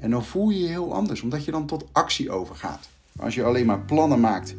En 0.00 0.10
dan 0.10 0.24
voel 0.24 0.50
je 0.50 0.58
je 0.58 0.68
heel 0.68 0.94
anders, 0.94 1.22
omdat 1.22 1.44
je 1.44 1.50
dan 1.50 1.66
tot 1.66 1.88
actie 1.92 2.30
overgaat. 2.30 2.88
Als 3.18 3.34
je 3.34 3.44
alleen 3.44 3.66
maar 3.66 3.80
plannen 3.80 4.20
maakt 4.20 4.54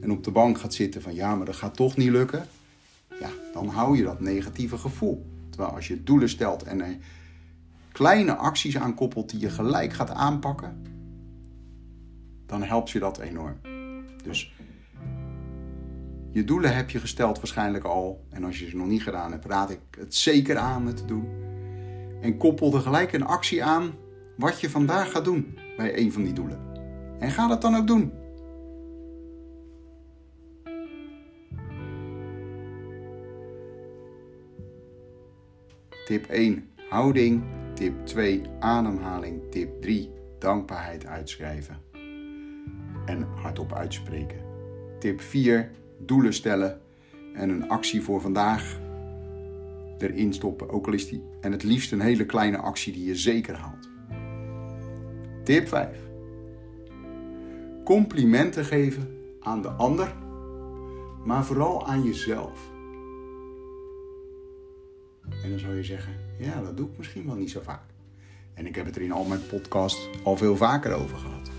en 0.00 0.10
op 0.10 0.24
de 0.24 0.30
bank 0.30 0.58
gaat 0.58 0.74
zitten 0.74 1.02
van 1.02 1.14
ja, 1.14 1.34
maar 1.34 1.46
dat 1.46 1.56
gaat 1.56 1.76
toch 1.76 1.96
niet 1.96 2.10
lukken, 2.10 2.46
ja, 3.20 3.28
dan 3.52 3.68
hou 3.68 3.96
je 3.96 4.02
dat 4.02 4.20
negatieve 4.20 4.78
gevoel. 4.78 5.26
Terwijl 5.50 5.74
als 5.74 5.88
je 5.88 6.02
doelen 6.02 6.28
stelt 6.28 6.62
en 6.62 6.80
er 6.80 6.96
kleine 7.92 8.34
acties 8.34 8.78
aan 8.78 8.94
koppelt 8.94 9.30
die 9.30 9.40
je 9.40 9.50
gelijk 9.50 9.92
gaat 9.92 10.10
aanpakken, 10.10 10.82
dan 12.46 12.62
helpt 12.62 12.90
je 12.90 12.98
dat 12.98 13.18
enorm. 13.18 13.56
Dus 14.24 14.54
je 16.30 16.44
doelen 16.44 16.74
heb 16.74 16.90
je 16.90 16.98
gesteld 16.98 17.36
waarschijnlijk 17.36 17.84
al. 17.84 18.24
En 18.30 18.44
als 18.44 18.58
je 18.58 18.68
ze 18.68 18.76
nog 18.76 18.86
niet 18.86 19.02
gedaan 19.02 19.32
hebt, 19.32 19.44
raad 19.44 19.70
ik 19.70 19.80
het 19.98 20.14
zeker 20.14 20.56
aan 20.56 20.86
het 20.86 20.96
te 20.96 21.04
doen. 21.04 21.28
En 22.20 22.36
koppel 22.36 22.74
er 22.74 22.80
gelijk 22.80 23.12
een 23.12 23.26
actie 23.26 23.64
aan 23.64 23.92
wat 24.36 24.60
je 24.60 24.70
vandaag 24.70 25.10
gaat 25.10 25.24
doen 25.24 25.58
bij 25.76 25.98
een 25.98 26.12
van 26.12 26.22
die 26.22 26.32
doelen. 26.32 26.60
En 27.18 27.30
ga 27.30 27.46
dat 27.46 27.62
dan 27.62 27.76
ook 27.76 27.86
doen. 27.86 28.12
Tip 36.06 36.26
1 36.26 36.68
houding. 36.90 37.42
Tip 37.74 38.06
2 38.06 38.42
ademhaling. 38.60 39.40
Tip 39.50 39.82
3 39.82 40.10
dankbaarheid 40.38 41.06
uitschrijven. 41.06 41.76
En 43.06 43.22
hardop 43.22 43.72
uitspreken. 43.72 44.38
Tip 44.98 45.20
4 45.20 45.70
doelen 45.98 46.34
stellen 46.34 46.80
en 47.34 47.48
een 47.48 47.68
actie 47.68 48.02
voor 48.02 48.20
vandaag 48.20 48.80
erin 49.98 50.32
stoppen. 50.32 50.70
Ook 50.70 50.86
al 50.86 50.92
is 50.92 51.08
die, 51.08 51.22
en 51.40 51.52
het 51.52 51.62
liefst 51.62 51.92
een 51.92 52.00
hele 52.00 52.26
kleine 52.26 52.56
actie 52.56 52.92
die 52.92 53.04
je 53.04 53.16
zeker 53.16 53.56
haalt. 53.56 53.95
Tip 55.46 55.68
5. 55.68 55.88
Complimenten 57.84 58.64
geven 58.64 59.18
aan 59.40 59.62
de 59.62 59.68
ander, 59.68 60.14
maar 61.24 61.44
vooral 61.44 61.86
aan 61.86 62.02
jezelf. 62.02 62.70
En 65.42 65.50
dan 65.50 65.58
zou 65.58 65.76
je 65.76 65.84
zeggen, 65.84 66.12
ja, 66.38 66.62
dat 66.62 66.76
doe 66.76 66.88
ik 66.88 66.98
misschien 66.98 67.26
wel 67.26 67.34
niet 67.34 67.50
zo 67.50 67.60
vaak. 67.62 67.82
En 68.54 68.66
ik 68.66 68.74
heb 68.74 68.86
het 68.86 68.96
er 68.96 69.02
in 69.02 69.12
al 69.12 69.24
mijn 69.24 69.46
podcasts 69.46 70.08
al 70.22 70.36
veel 70.36 70.56
vaker 70.56 70.92
over 70.92 71.16
gehad. 71.16 71.50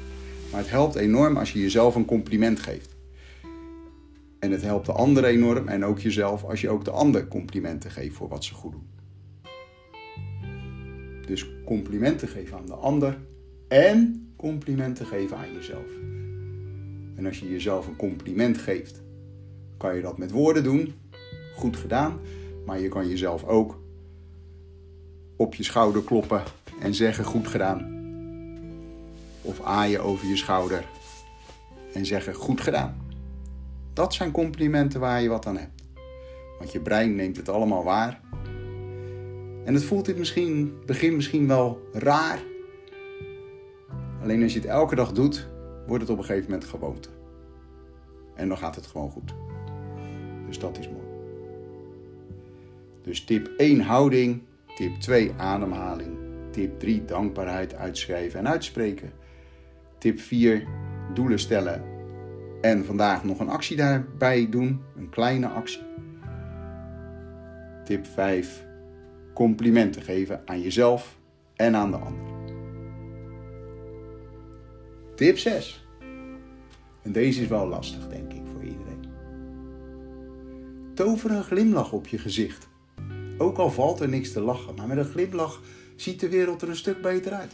Maar 0.52 0.62
het 0.62 0.70
helpt 0.70 0.96
enorm 0.96 1.38
als 1.38 1.54
je 1.54 1.60
jezelf 1.60 1.96
een 1.96 2.06
compliment 2.06 2.60
geeft. 2.60 2.96
En 4.40 4.52
het 4.52 4.62
helpt 4.62 4.86
de 4.86 4.92
ander 4.92 5.24
enorm 5.24 5.68
en 5.68 5.86
ook 5.86 6.00
jezelf 6.00 6.44
als 6.44 6.62
je 6.62 6.70
ook 6.70 6.86
de 6.86 6.92
ander 6.92 7.28
complimenten 7.28 7.92
geeft 7.92 8.16
voor 8.16 8.28
wat 8.28 8.44
ze 8.44 8.54
goed 8.54 8.72
doen. 8.72 8.88
Dus 11.26 11.50
complimenten 11.66 12.28
geven 12.28 12.58
aan 12.58 12.66
de 12.66 12.74
ander 12.74 13.18
en 13.68 14.28
complimenten 14.36 15.06
geven 15.06 15.38
aan 15.38 15.54
jezelf. 15.54 15.88
En 17.16 17.26
als 17.26 17.40
je 17.40 17.52
jezelf 17.52 17.88
een 17.88 17.96
compliment 17.96 18.58
geeft, 18.58 19.02
kan 19.78 19.96
je 19.96 20.02
dat 20.02 20.18
met 20.18 20.32
woorden 20.32 20.64
doen. 20.64 20.94
Goed 21.56 21.78
gedaan. 21.78 22.20
Maar 22.66 22.80
je 22.80 22.88
kan 22.88 23.08
jezelf 23.08 23.44
ook 23.44 23.80
op 25.36 25.56
je 25.56 25.64
schouder 25.64 26.04
kloppen 26.04 26.44
en 26.82 26.94
zeggen 26.94 27.24
goed 27.24 27.48
gedaan. 27.48 27.96
Of 29.42 29.62
aaien 29.62 30.04
over 30.04 30.28
je 30.28 30.38
schouder 30.38 30.86
en 31.94 32.06
zeggen 32.06 32.34
goed 32.34 32.62
gedaan. 32.62 33.06
Dat 33.94 34.14
zijn 34.14 34.32
complimenten 34.32 35.00
waar 35.00 35.22
je 35.22 35.30
wat 35.30 35.46
aan 35.46 35.58
hebt. 35.58 35.84
Want 36.60 36.72
je 36.72 36.80
brein 36.80 37.16
neemt 37.16 37.38
het 37.38 37.50
allemaal 37.50 37.84
waar. 37.84 38.22
En 39.66 39.74
het 39.74 39.84
voelt 39.84 40.06
dit 40.06 40.18
misschien, 40.18 40.74
begin 40.86 41.16
misschien 41.16 41.48
wel 41.48 41.90
raar. 41.94 42.40
Alleen 44.22 44.44
als 44.44 44.54
je 44.54 44.60
het 44.60 44.68
elke 44.68 44.96
dag 44.96 45.12
doet, 45.12 45.48
wordt 45.88 46.02
het 46.02 46.12
op 46.12 46.18
een 46.18 46.26
gegeven 46.26 46.52
moment 46.52 46.70
gewoonte. 46.70 47.10
En 48.36 48.48
dan 48.48 48.58
gaat 48.58 48.76
het 48.76 48.88
gewoon 48.88 49.12
goed. 49.12 49.34
Dus 50.46 50.60
dat 50.60 50.78
is 50.80 50.90
mooi. 50.90 51.06
Dus 53.02 53.24
tip 53.24 53.50
1 53.58 53.82
houding, 53.82 54.42
tip 54.76 54.96
2 54.96 55.34
ademhaling, 55.38 56.18
tip 56.52 56.80
3 56.80 57.06
dankbaarheid 57.06 57.76
uitschrijven 57.76 58.40
en 58.40 58.48
uitspreken. 58.48 59.12
Tip 59.98 60.20
4 60.20 60.68
doelen 61.14 61.40
stellen 61.40 61.84
en 62.62 62.86
vandaag 62.86 63.24
nog 63.24 63.40
een 63.40 63.50
actie 63.50 63.78
daarbij 63.78 64.50
doen, 64.50 64.82
een 64.98 65.10
kleine 65.10 65.48
actie. 65.48 65.86
Tip 67.84 68.06
5. 68.06 68.66
Complimenten 69.34 70.02
geven 70.02 70.42
aan 70.46 70.62
jezelf 70.62 71.18
en 71.56 71.76
aan 71.76 71.92
de 71.92 71.98
ander. 71.98 72.37
Tip 75.18 75.38
6. 75.38 75.86
En 77.02 77.12
deze 77.12 77.42
is 77.42 77.48
wel 77.48 77.68
lastig, 77.68 78.08
denk 78.08 78.34
ik, 78.34 78.42
voor 78.52 78.64
iedereen. 78.64 79.06
Tover 80.94 81.32
een 81.32 81.44
glimlach 81.44 81.92
op 81.92 82.08
je 82.08 82.18
gezicht. 82.18 82.68
Ook 83.38 83.58
al 83.58 83.72
valt 83.72 84.00
er 84.00 84.10
niks 84.10 84.32
te 84.32 84.42
lachen, 84.42 84.76
maar 84.76 84.88
met 84.88 84.98
een 84.98 85.06
glimlach 85.06 85.62
ziet 85.96 86.20
de 86.20 86.30
wereld 86.30 86.62
er 86.62 86.70
een 86.70 86.76
stuk 86.76 87.02
beter 87.02 87.32
uit. 87.32 87.54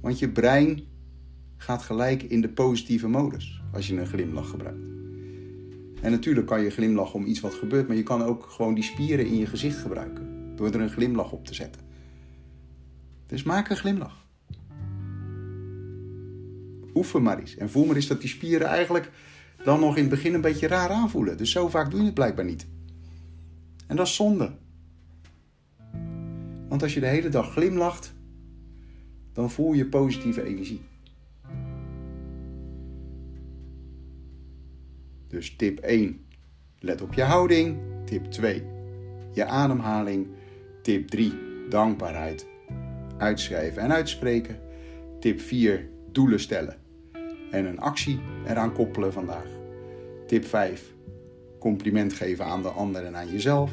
Want 0.00 0.18
je 0.18 0.28
brein 0.28 0.86
gaat 1.56 1.82
gelijk 1.82 2.22
in 2.22 2.40
de 2.40 2.48
positieve 2.48 3.08
modus 3.08 3.62
als 3.72 3.86
je 3.86 3.96
een 3.96 4.06
glimlach 4.06 4.50
gebruikt. 4.50 4.86
En 6.00 6.10
natuurlijk 6.10 6.46
kan 6.46 6.62
je 6.62 6.70
glimlachen 6.70 7.14
om 7.14 7.26
iets 7.26 7.40
wat 7.40 7.54
gebeurt, 7.54 7.86
maar 7.86 7.96
je 7.96 8.02
kan 8.02 8.22
ook 8.22 8.46
gewoon 8.46 8.74
die 8.74 8.84
spieren 8.84 9.26
in 9.26 9.36
je 9.36 9.46
gezicht 9.46 9.78
gebruiken. 9.78 10.56
Door 10.56 10.66
er 10.66 10.80
een 10.80 10.90
glimlach 10.90 11.32
op 11.32 11.46
te 11.46 11.54
zetten. 11.54 11.82
Dus 13.26 13.42
maak 13.42 13.70
een 13.70 13.76
glimlach. 13.76 14.23
Oefen 16.94 17.22
maar 17.22 17.38
eens. 17.38 17.56
En 17.56 17.70
voel 17.70 17.84
maar 17.84 17.96
eens 17.96 18.06
dat 18.06 18.20
die 18.20 18.30
spieren 18.30 18.66
eigenlijk 18.66 19.10
dan 19.64 19.80
nog 19.80 19.96
in 19.96 20.02
het 20.02 20.10
begin 20.10 20.34
een 20.34 20.40
beetje 20.40 20.66
raar 20.66 20.90
aanvoelen. 20.90 21.36
Dus 21.36 21.50
zo 21.50 21.68
vaak 21.68 21.90
doe 21.90 21.98
je 21.98 22.04
het 22.06 22.14
blijkbaar 22.14 22.44
niet. 22.44 22.66
En 23.86 23.96
dat 23.96 24.06
is 24.06 24.14
zonde. 24.14 24.52
Want 26.68 26.82
als 26.82 26.94
je 26.94 27.00
de 27.00 27.06
hele 27.06 27.28
dag 27.28 27.52
glimlacht, 27.52 28.14
dan 29.32 29.50
voel 29.50 29.72
je 29.72 29.86
positieve 29.86 30.42
energie. 30.42 30.80
Dus 35.28 35.56
tip 35.56 35.78
1, 35.78 36.26
let 36.78 37.02
op 37.02 37.14
je 37.14 37.22
houding. 37.22 37.78
Tip 38.04 38.24
2, 38.24 38.62
je 39.32 39.44
ademhaling. 39.44 40.26
Tip 40.82 41.08
3, 41.08 41.32
dankbaarheid. 41.68 42.46
Uitschrijven 43.18 43.82
en 43.82 43.92
uitspreken. 43.92 44.58
Tip 45.20 45.40
4, 45.40 45.88
doelen 46.12 46.40
stellen. 46.40 46.83
En 47.54 47.64
een 47.64 47.80
actie 47.80 48.20
eraan 48.46 48.72
koppelen 48.72 49.12
vandaag. 49.12 49.46
Tip 50.26 50.44
5, 50.44 50.94
compliment 51.58 52.12
geven 52.12 52.44
aan 52.44 52.62
de 52.62 52.68
ander 52.68 53.04
en 53.04 53.16
aan 53.16 53.30
jezelf. 53.30 53.70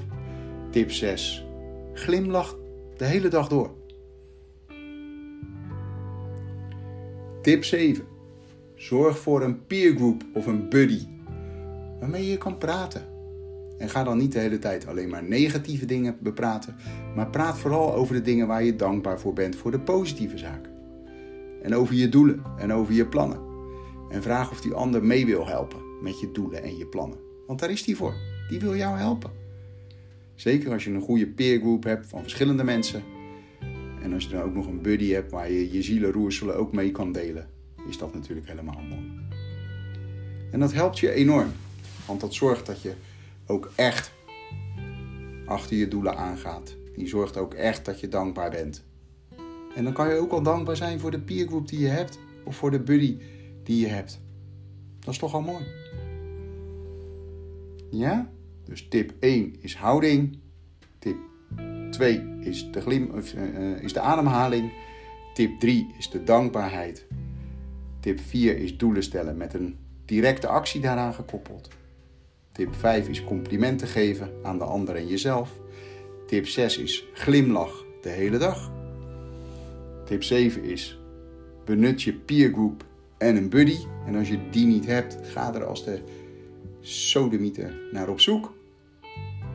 Tip 0.69 0.91
6, 0.91 1.45
glimlach 1.93 2.57
de 2.97 3.05
hele 3.05 3.27
dag 3.27 3.47
door. 3.47 3.71
Tip 7.41 7.63
7. 7.63 8.03
Zorg 8.75 9.19
voor 9.19 9.41
een 9.41 9.65
peergroep 9.65 10.23
of 10.33 10.45
een 10.45 10.69
buddy 10.69 11.07
waarmee 11.99 12.27
je 12.27 12.37
kan 12.37 12.57
praten. 12.57 13.01
En 13.77 13.89
ga 13.89 14.03
dan 14.03 14.17
niet 14.17 14.31
de 14.31 14.39
hele 14.39 14.59
tijd 14.59 14.87
alleen 14.87 15.09
maar 15.09 15.23
negatieve 15.23 15.85
dingen 15.85 16.17
bepraten, 16.19 16.75
maar 17.15 17.29
praat 17.29 17.57
vooral 17.57 17.93
over 17.93 18.15
de 18.15 18.21
dingen 18.21 18.47
waar 18.47 18.63
je 18.63 18.75
dankbaar 18.75 19.19
voor 19.19 19.33
bent, 19.33 19.55
voor 19.55 19.71
de 19.71 19.79
positieve 19.79 20.37
zaken. 20.37 20.71
En 21.61 21.75
over 21.75 21.95
je 21.95 22.09
doelen 22.09 22.43
en 22.57 22.73
over 22.73 22.93
je 22.93 23.07
plannen. 23.07 23.50
En 24.11 24.21
vraag 24.21 24.51
of 24.51 24.61
die 24.61 24.73
ander 24.73 25.03
mee 25.03 25.25
wil 25.25 25.47
helpen 25.47 25.79
met 26.01 26.19
je 26.19 26.31
doelen 26.31 26.63
en 26.63 26.77
je 26.77 26.85
plannen. 26.85 27.19
Want 27.47 27.59
daar 27.59 27.71
is 27.71 27.83
die 27.83 27.95
voor. 27.95 28.13
Die 28.49 28.59
wil 28.59 28.75
jou 28.75 28.97
helpen. 28.97 29.31
Zeker 30.35 30.71
als 30.71 30.83
je 30.83 30.91
een 30.91 31.01
goede 31.01 31.27
peergroep 31.27 31.83
hebt 31.83 32.07
van 32.07 32.21
verschillende 32.21 32.63
mensen. 32.63 33.03
En 34.01 34.13
als 34.13 34.23
je 34.23 34.29
dan 34.29 34.41
ook 34.41 34.53
nog 34.53 34.67
een 34.67 34.81
buddy 34.81 35.11
hebt 35.11 35.31
waar 35.31 35.51
je 35.51 35.71
je 35.71 35.81
zielenroerselen 35.81 36.55
ook 36.55 36.73
mee 36.73 36.91
kan 36.91 37.11
delen, 37.11 37.49
is 37.87 37.97
dat 37.97 38.13
natuurlijk 38.13 38.47
helemaal 38.47 38.81
mooi. 38.89 39.11
En 40.51 40.59
dat 40.59 40.73
helpt 40.73 40.99
je 40.99 41.11
enorm. 41.11 41.51
Want 42.05 42.21
dat 42.21 42.33
zorgt 42.33 42.65
dat 42.65 42.81
je 42.81 42.93
ook 43.45 43.71
echt 43.75 44.11
achter 45.45 45.77
je 45.77 45.87
doelen 45.87 46.17
aangaat. 46.17 46.75
Die 46.95 47.07
zorgt 47.07 47.37
ook 47.37 47.53
echt 47.53 47.85
dat 47.85 47.99
je 47.99 48.07
dankbaar 48.07 48.49
bent. 48.49 48.83
En 49.75 49.83
dan 49.83 49.93
kan 49.93 50.09
je 50.09 50.15
ook 50.15 50.31
al 50.31 50.43
dankbaar 50.43 50.75
zijn 50.75 50.99
voor 50.99 51.11
de 51.11 51.19
peergroep 51.19 51.67
die 51.67 51.79
je 51.79 51.87
hebt. 51.87 52.19
Of 52.45 52.55
voor 52.55 52.71
de 52.71 52.79
buddy 52.79 53.17
die 53.63 53.79
je 53.79 53.87
hebt. 53.87 54.21
Dat 54.99 55.13
is 55.13 55.19
toch 55.19 55.33
al 55.33 55.41
mooi. 55.41 55.63
Ja? 57.89 58.29
Dus 58.65 58.87
tip 58.87 59.13
1 59.19 59.55
is 59.59 59.75
houding. 59.75 60.39
Tip 60.99 61.17
2 61.89 62.37
is 62.39 62.71
de, 62.71 62.81
glim, 62.81 63.09
of, 63.09 63.33
uh, 63.33 63.83
is 63.83 63.93
de 63.93 63.99
ademhaling. 63.99 64.71
Tip 65.33 65.59
3 65.59 65.93
is 65.97 66.09
de 66.09 66.23
dankbaarheid. 66.23 67.05
Tip 67.99 68.19
4 68.19 68.57
is 68.57 68.77
doelen 68.77 69.03
stellen 69.03 69.37
met 69.37 69.53
een 69.53 69.77
directe 70.05 70.47
actie 70.47 70.81
daaraan 70.81 71.13
gekoppeld. 71.13 71.69
Tip 72.51 72.75
5 72.75 73.07
is 73.07 73.23
complimenten 73.23 73.87
geven 73.87 74.31
aan 74.43 74.57
de 74.57 74.63
ander 74.63 74.95
en 74.95 75.07
jezelf. 75.07 75.59
Tip 76.27 76.47
6 76.47 76.77
is 76.77 77.05
glimlach 77.13 77.85
de 78.01 78.09
hele 78.09 78.37
dag. 78.37 78.71
Tip 80.05 80.23
7 80.23 80.63
is 80.63 80.99
benut 81.65 82.01
je 82.01 82.13
peergroep 82.13 82.85
en 83.21 83.35
een 83.35 83.49
buddy. 83.49 83.77
En 84.05 84.15
als 84.15 84.27
je 84.27 84.49
die 84.49 84.65
niet 84.65 84.85
hebt, 84.85 85.17
ga 85.23 85.53
er 85.53 85.65
als 85.65 85.83
de 85.83 86.01
sodemieter 86.79 87.73
naar 87.91 88.09
op 88.09 88.19
zoek. 88.19 88.53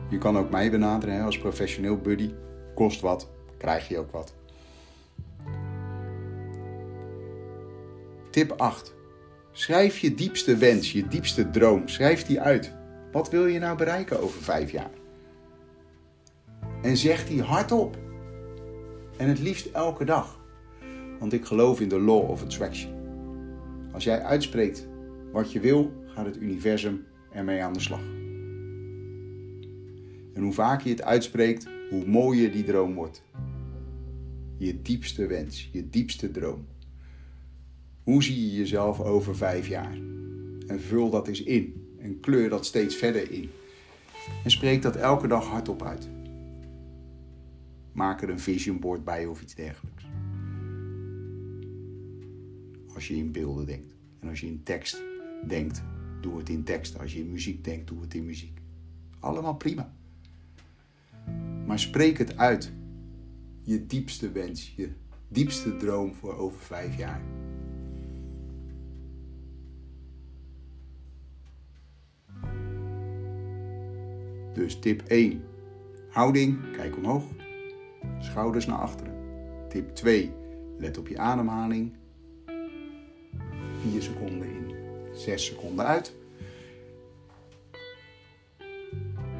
Je 0.09 0.17
kan 0.17 0.37
ook 0.37 0.49
mij 0.49 0.71
benaderen 0.71 1.15
hè, 1.15 1.23
als 1.23 1.37
professioneel 1.37 1.97
buddy. 1.97 2.33
Kost 2.75 3.01
wat, 3.01 3.29
krijg 3.57 3.87
je 3.87 3.97
ook 3.97 4.11
wat. 4.11 4.33
Tip 8.29 8.51
8. 8.51 8.95
Schrijf 9.51 9.97
je 9.97 10.13
diepste 10.13 10.57
wens, 10.57 10.91
je 10.91 11.07
diepste 11.07 11.49
droom. 11.49 11.87
Schrijf 11.87 12.25
die 12.25 12.41
uit. 12.41 12.73
Wat 13.11 13.29
wil 13.29 13.45
je 13.45 13.59
nou 13.59 13.77
bereiken 13.77 14.21
over 14.21 14.41
vijf 14.41 14.71
jaar? 14.71 14.91
En 16.81 16.97
zeg 16.97 17.27
die 17.27 17.41
hardop. 17.41 17.97
En 19.17 19.27
het 19.27 19.39
liefst 19.39 19.65
elke 19.65 20.05
dag. 20.05 20.39
Want 21.19 21.33
ik 21.33 21.45
geloof 21.45 21.79
in 21.79 21.89
de 21.89 21.99
law 21.99 22.29
of 22.29 22.43
attraction. 22.43 22.96
Als 23.97 24.05
jij 24.05 24.23
uitspreekt 24.23 24.87
wat 25.31 25.51
je 25.51 25.59
wil, 25.59 25.91
gaat 26.05 26.25
het 26.25 26.37
universum 26.37 27.05
ermee 27.31 27.63
aan 27.63 27.73
de 27.73 27.79
slag. 27.79 28.01
En 30.33 30.41
hoe 30.41 30.53
vaker 30.53 30.87
je 30.87 30.93
het 30.93 31.03
uitspreekt, 31.03 31.67
hoe 31.89 32.05
mooier 32.05 32.51
die 32.51 32.63
droom 32.63 32.93
wordt. 32.93 33.23
Je 34.57 34.81
diepste 34.81 35.27
wens, 35.27 35.69
je 35.71 35.89
diepste 35.89 36.31
droom. 36.31 36.67
Hoe 38.03 38.23
zie 38.23 38.49
je 38.49 38.55
jezelf 38.57 38.99
over 38.99 39.35
vijf 39.35 39.67
jaar? 39.67 39.97
En 40.67 40.81
vul 40.81 41.09
dat 41.09 41.27
eens 41.27 41.43
in 41.43 41.95
en 41.99 42.19
kleur 42.19 42.49
dat 42.49 42.65
steeds 42.65 42.95
verder 42.95 43.31
in. 43.31 43.49
En 44.43 44.51
spreek 44.51 44.81
dat 44.81 44.95
elke 44.95 45.27
dag 45.27 45.45
hardop 45.45 45.83
uit. 45.83 46.09
Maak 47.91 48.21
er 48.21 48.29
een 48.29 48.39
vision 48.39 48.79
board 48.79 49.03
bij 49.03 49.25
of 49.25 49.41
iets 49.41 49.55
dergelijks. 49.55 50.06
Als 52.97 53.07
je 53.07 53.15
in 53.15 53.31
beelden 53.31 53.65
denkt. 53.65 53.95
En 54.19 54.29
als 54.29 54.39
je 54.39 54.47
in 54.47 54.63
tekst 54.63 55.03
denkt, 55.47 55.83
doe 56.21 56.37
het 56.37 56.49
in 56.49 56.63
tekst. 56.63 56.99
Als 56.99 57.13
je 57.13 57.19
in 57.19 57.31
muziek 57.31 57.63
denkt, 57.63 57.87
doe 57.87 58.01
het 58.01 58.13
in 58.13 58.25
muziek. 58.25 58.59
Allemaal 59.19 59.55
prima. 59.55 59.93
Maar 61.65 61.79
spreek 61.79 62.17
het 62.17 62.37
uit. 62.37 62.71
Je 63.61 63.85
diepste 63.85 64.31
wens, 64.31 64.73
je 64.75 64.91
diepste 65.27 65.77
droom 65.77 66.13
voor 66.13 66.37
over 66.37 66.59
vijf 66.59 66.97
jaar. 66.97 67.21
Dus 74.53 74.79
tip 74.79 75.01
1. 75.01 75.43
Houding, 76.09 76.71
kijk 76.71 76.97
omhoog. 76.97 77.23
Schouders 78.19 78.65
naar 78.65 78.79
achteren. 78.79 79.13
Tip 79.69 79.89
2. 79.89 80.31
Let 80.77 80.97
op 80.97 81.07
je 81.07 81.17
ademhaling. 81.17 81.95
4 83.91 84.01
seconden 84.01 84.47
in, 84.47 84.75
6 85.13 85.45
seconden 85.45 85.85
uit. 85.85 86.13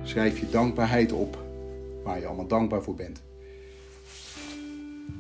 Schrijf 0.04 0.40
je 0.40 0.50
dankbaarheid 0.50 1.12
op, 1.12 1.38
waar 2.04 2.20
je 2.20 2.26
allemaal 2.26 2.48
dankbaar 2.48 2.84
voor 2.84 2.96
bent. 2.96 3.22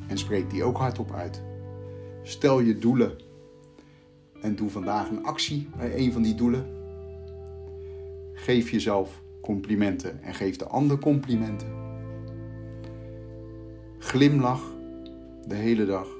En 0.07 0.17
spreek 0.17 0.49
die 0.49 0.63
ook 0.63 0.77
hardop 0.77 1.11
uit. 1.11 1.41
Stel 2.23 2.59
je 2.59 2.77
doelen 2.77 3.17
en 4.41 4.55
doe 4.55 4.69
vandaag 4.69 5.09
een 5.09 5.23
actie 5.23 5.69
bij 5.77 5.97
een 5.97 6.13
van 6.13 6.21
die 6.21 6.35
doelen. 6.35 6.65
Geef 8.33 8.69
jezelf 8.69 9.21
complimenten 9.41 10.23
en 10.23 10.33
geef 10.33 10.55
de 10.55 10.65
ander 10.65 10.99
complimenten. 10.99 11.67
Glimlach 13.99 14.61
de 15.47 15.55
hele 15.55 15.85
dag. 15.85 16.16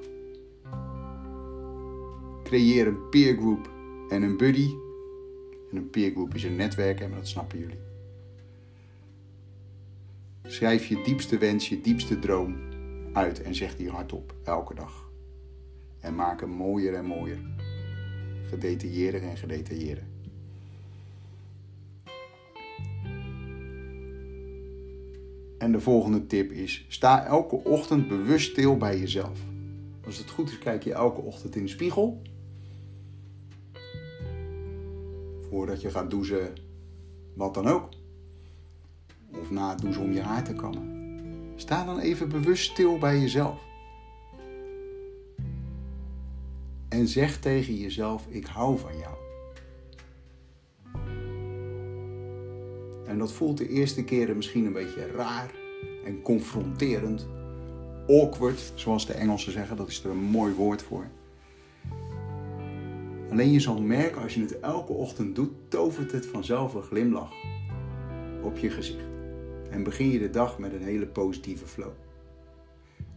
Creëer 2.48 2.86
een 2.86 3.08
peergroep 3.08 3.70
en 4.08 4.22
een 4.22 4.36
buddy. 4.36 4.68
En 5.70 5.76
een 5.76 5.90
peergroep 5.90 6.34
is 6.34 6.44
een 6.44 6.56
netwerk, 6.56 7.00
en 7.00 7.10
dat 7.10 7.28
snappen 7.28 7.58
jullie. 7.58 7.78
Schrijf 10.42 10.86
je 10.86 11.02
diepste 11.04 11.38
wens, 11.38 11.68
je 11.68 11.80
diepste 11.80 12.18
droom 12.18 12.56
uit 13.12 13.42
en 13.42 13.54
zeg 13.54 13.76
die 13.76 13.90
hardop 13.90 14.34
elke 14.44 14.74
dag. 14.74 15.10
En 16.00 16.14
maak 16.14 16.40
hem 16.40 16.50
mooier 16.50 16.94
en 16.94 17.04
mooier. 17.04 17.38
Gedetailleerder 18.42 19.22
en 19.22 19.36
gedetailleerder. 19.36 20.04
En 25.58 25.72
de 25.72 25.80
volgende 25.80 26.26
tip 26.26 26.52
is: 26.52 26.86
sta 26.88 27.26
elke 27.26 27.64
ochtend 27.64 28.08
bewust 28.08 28.50
stil 28.50 28.76
bij 28.76 28.98
jezelf. 28.98 29.40
Als 30.04 30.18
het 30.18 30.30
goed 30.30 30.50
is, 30.50 30.58
kijk 30.58 30.82
je 30.82 30.92
elke 30.92 31.20
ochtend 31.20 31.56
in 31.56 31.62
de 31.62 31.68
spiegel. 31.68 32.22
Voordat 35.50 35.80
je 35.80 35.90
gaat 35.90 36.10
douchen, 36.10 36.52
wat 37.34 37.54
dan 37.54 37.68
ook. 37.68 37.88
Of 39.40 39.50
na 39.50 39.70
het 39.70 39.80
douchen 39.80 40.02
om 40.02 40.12
je 40.12 40.20
haar 40.20 40.44
te 40.44 40.54
kammen. 40.54 40.96
Sta 41.56 41.84
dan 41.84 41.98
even 41.98 42.28
bewust 42.28 42.70
stil 42.70 42.98
bij 42.98 43.18
jezelf. 43.18 43.66
En 46.88 47.08
zeg 47.08 47.40
tegen 47.40 47.74
jezelf: 47.74 48.26
Ik 48.28 48.46
hou 48.46 48.78
van 48.78 48.98
jou. 48.98 49.16
En 53.06 53.18
dat 53.18 53.32
voelt 53.32 53.58
de 53.58 53.68
eerste 53.68 54.04
keren 54.04 54.36
misschien 54.36 54.64
een 54.64 54.72
beetje 54.72 55.06
raar 55.06 55.50
en 56.04 56.22
confronterend. 56.22 57.26
Awkward, 58.06 58.72
zoals 58.74 59.06
de 59.06 59.12
Engelsen 59.12 59.52
zeggen, 59.52 59.76
dat 59.76 59.88
is 59.88 60.04
er 60.04 60.10
een 60.10 60.16
mooi 60.16 60.54
woord 60.54 60.82
voor. 60.82 61.06
Alleen 63.38 63.52
je 63.52 63.60
zal 63.60 63.82
merken 63.82 64.22
als 64.22 64.34
je 64.34 64.40
het 64.40 64.60
elke 64.60 64.92
ochtend 64.92 65.34
doet, 65.34 65.50
tovert 65.68 66.12
het 66.12 66.26
vanzelf 66.26 66.74
een 66.74 66.82
glimlach 66.82 67.32
op 68.42 68.56
je 68.56 68.70
gezicht. 68.70 69.04
En 69.70 69.82
begin 69.82 70.10
je 70.10 70.18
de 70.18 70.30
dag 70.30 70.58
met 70.58 70.72
een 70.72 70.82
hele 70.82 71.06
positieve 71.06 71.66
flow. 71.66 71.92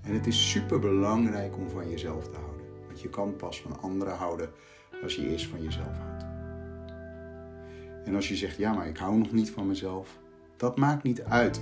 En 0.01 0.13
het 0.13 0.27
is 0.27 0.49
super 0.49 0.79
belangrijk 0.79 1.57
om 1.57 1.69
van 1.69 1.89
jezelf 1.89 2.27
te 2.27 2.37
houden. 2.37 2.65
Want 2.85 3.01
je 3.01 3.09
kan 3.09 3.35
pas 3.35 3.61
van 3.61 3.81
anderen 3.81 4.15
houden 4.15 4.49
als 5.03 5.15
je 5.15 5.29
eerst 5.29 5.47
van 5.47 5.63
jezelf 5.63 5.97
houdt. 5.97 6.25
En 8.05 8.15
als 8.15 8.27
je 8.27 8.35
zegt, 8.35 8.57
ja, 8.57 8.73
maar 8.73 8.87
ik 8.87 8.97
hou 8.97 9.17
nog 9.17 9.31
niet 9.31 9.51
van 9.51 9.67
mezelf, 9.67 10.19
dat 10.57 10.77
maakt 10.77 11.03
niet 11.03 11.23
uit. 11.23 11.61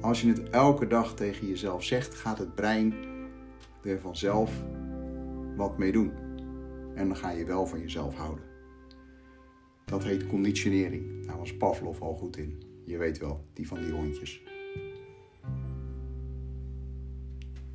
Als 0.00 0.20
je 0.20 0.28
het 0.28 0.50
elke 0.50 0.86
dag 0.86 1.14
tegen 1.14 1.46
jezelf 1.46 1.84
zegt, 1.84 2.14
gaat 2.14 2.38
het 2.38 2.54
brein 2.54 2.94
er 3.82 4.00
vanzelf 4.00 4.50
wat 5.56 5.78
mee 5.78 5.92
doen. 5.92 6.25
En 6.96 7.06
dan 7.06 7.16
ga 7.16 7.30
je 7.30 7.44
wel 7.44 7.66
van 7.66 7.80
jezelf 7.80 8.14
houden. 8.14 8.44
Dat 9.84 10.04
heet 10.04 10.26
conditionering. 10.26 11.26
Daar 11.26 11.38
was 11.38 11.56
Pavlov 11.56 12.00
al 12.00 12.14
goed 12.14 12.36
in. 12.36 12.62
Je 12.84 12.96
weet 12.96 13.18
wel, 13.18 13.46
die 13.52 13.66
van 13.66 13.80
die 13.82 13.92
hondjes. 13.92 14.42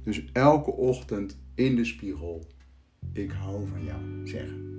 Dus 0.04 0.32
elke 0.32 0.72
ochtend 0.72 1.40
in 1.56 1.76
de 1.76 1.86
spiegel, 1.86 2.46
ik 3.14 3.32
hou 3.32 3.68
van 3.68 3.84
jou, 3.84 4.28
zeggen. 4.28 4.70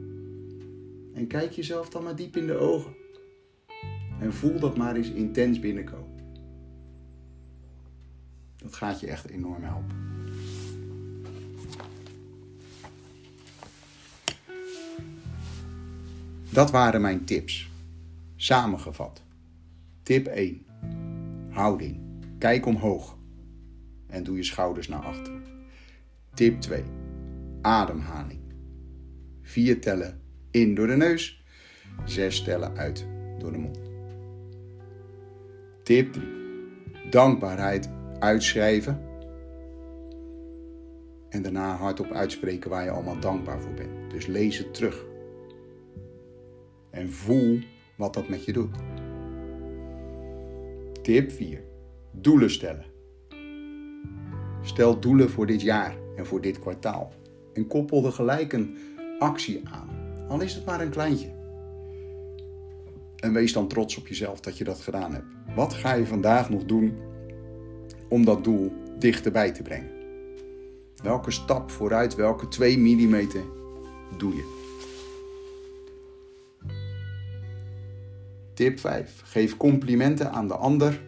En 1.14 1.26
kijk 1.26 1.50
jezelf 1.50 1.88
dan 1.88 2.02
maar 2.02 2.16
diep 2.16 2.36
in 2.36 2.46
de 2.46 2.56
ogen. 2.56 2.94
En 4.20 4.32
voel 4.32 4.60
dat 4.60 4.76
maar 4.76 4.96
eens 4.96 5.10
intens 5.10 5.60
binnenkomen. 5.60 6.10
Dat 8.56 8.74
gaat 8.74 9.00
je 9.00 9.06
echt 9.06 9.28
enorm 9.28 9.62
helpen. 9.62 10.11
Dat 16.52 16.70
waren 16.70 17.00
mijn 17.00 17.24
tips. 17.24 17.70
Samengevat. 18.36 19.22
Tip 20.02 20.26
1. 20.26 20.66
Houding. 21.50 22.00
Kijk 22.38 22.66
omhoog. 22.66 23.18
En 24.06 24.24
doe 24.24 24.36
je 24.36 24.42
schouders 24.42 24.88
naar 24.88 25.02
achteren. 25.02 25.42
Tip 26.34 26.60
2. 26.60 26.82
Ademhaling. 27.60 28.40
Vier 29.42 29.80
tellen 29.80 30.20
in 30.50 30.74
door 30.74 30.86
de 30.86 30.96
neus. 30.96 31.44
Zes 32.04 32.42
tellen 32.42 32.76
uit 32.76 33.06
door 33.38 33.52
de 33.52 33.58
mond. 33.58 33.78
Tip 35.82 36.12
3. 36.12 36.24
Dankbaarheid 37.10 37.90
uitschrijven. 38.18 39.02
En 41.28 41.42
daarna 41.42 41.76
hardop 41.76 42.10
uitspreken 42.10 42.70
waar 42.70 42.84
je 42.84 42.90
allemaal 42.90 43.20
dankbaar 43.20 43.60
voor 43.60 43.74
bent. 43.74 44.10
Dus 44.10 44.26
lees 44.26 44.58
het 44.58 44.74
terug. 44.74 45.10
En 46.92 47.12
voel 47.12 47.58
wat 47.96 48.14
dat 48.14 48.28
met 48.28 48.44
je 48.44 48.52
doet. 48.52 48.76
Tip 51.02 51.32
4. 51.32 51.62
Doelen 52.10 52.50
stellen. 52.50 52.84
Stel 54.62 55.00
doelen 55.00 55.30
voor 55.30 55.46
dit 55.46 55.62
jaar 55.62 55.96
en 56.16 56.26
voor 56.26 56.40
dit 56.40 56.58
kwartaal. 56.58 57.12
En 57.54 57.66
koppel 57.66 58.04
er 58.04 58.12
gelijk 58.12 58.52
een 58.52 58.76
actie 59.18 59.60
aan. 59.68 59.88
Al 60.28 60.40
is 60.40 60.54
het 60.54 60.64
maar 60.64 60.80
een 60.80 60.90
kleintje. 60.90 61.40
En 63.16 63.32
wees 63.32 63.52
dan 63.52 63.68
trots 63.68 63.96
op 63.96 64.06
jezelf 64.06 64.40
dat 64.40 64.58
je 64.58 64.64
dat 64.64 64.80
gedaan 64.80 65.12
hebt. 65.12 65.26
Wat 65.54 65.74
ga 65.74 65.94
je 65.94 66.06
vandaag 66.06 66.50
nog 66.50 66.64
doen 66.64 66.94
om 68.08 68.24
dat 68.24 68.44
doel 68.44 68.72
dichterbij 68.98 69.52
te 69.52 69.62
brengen? 69.62 69.90
Welke 71.02 71.30
stap 71.30 71.70
vooruit, 71.70 72.14
welke 72.14 72.48
2 72.48 72.78
mm 72.78 73.28
doe 74.16 74.34
je? 74.34 74.61
Tip 78.54 78.78
5. 78.78 79.20
Geef 79.24 79.56
complimenten 79.56 80.30
aan 80.30 80.48
de 80.48 80.54
ander 80.54 81.00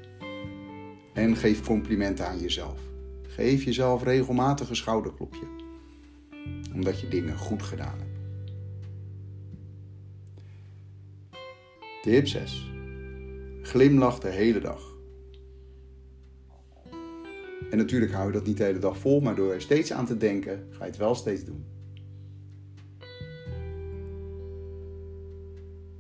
en 1.12 1.36
geef 1.36 1.64
complimenten 1.64 2.26
aan 2.26 2.38
jezelf. 2.38 2.80
Geef 3.22 3.62
jezelf 3.62 4.02
regelmatig 4.02 4.68
een 4.68 4.76
schouderklopje, 4.76 5.46
omdat 6.74 7.00
je 7.00 7.08
dingen 7.08 7.38
goed 7.38 7.62
gedaan 7.62 7.98
hebt. 7.98 8.12
Tip 12.02 12.26
6. 12.26 12.70
Glimlach 13.62 14.18
de 14.18 14.28
hele 14.28 14.60
dag. 14.60 14.92
En 17.70 17.78
natuurlijk 17.78 18.12
hou 18.12 18.26
je 18.26 18.32
dat 18.32 18.46
niet 18.46 18.56
de 18.56 18.64
hele 18.64 18.78
dag 18.78 18.98
vol, 18.98 19.20
maar 19.20 19.34
door 19.34 19.52
er 19.52 19.60
steeds 19.60 19.92
aan 19.92 20.06
te 20.06 20.16
denken, 20.16 20.66
ga 20.70 20.84
je 20.84 20.90
het 20.90 20.96
wel 20.96 21.14
steeds 21.14 21.44
doen. 21.44 21.73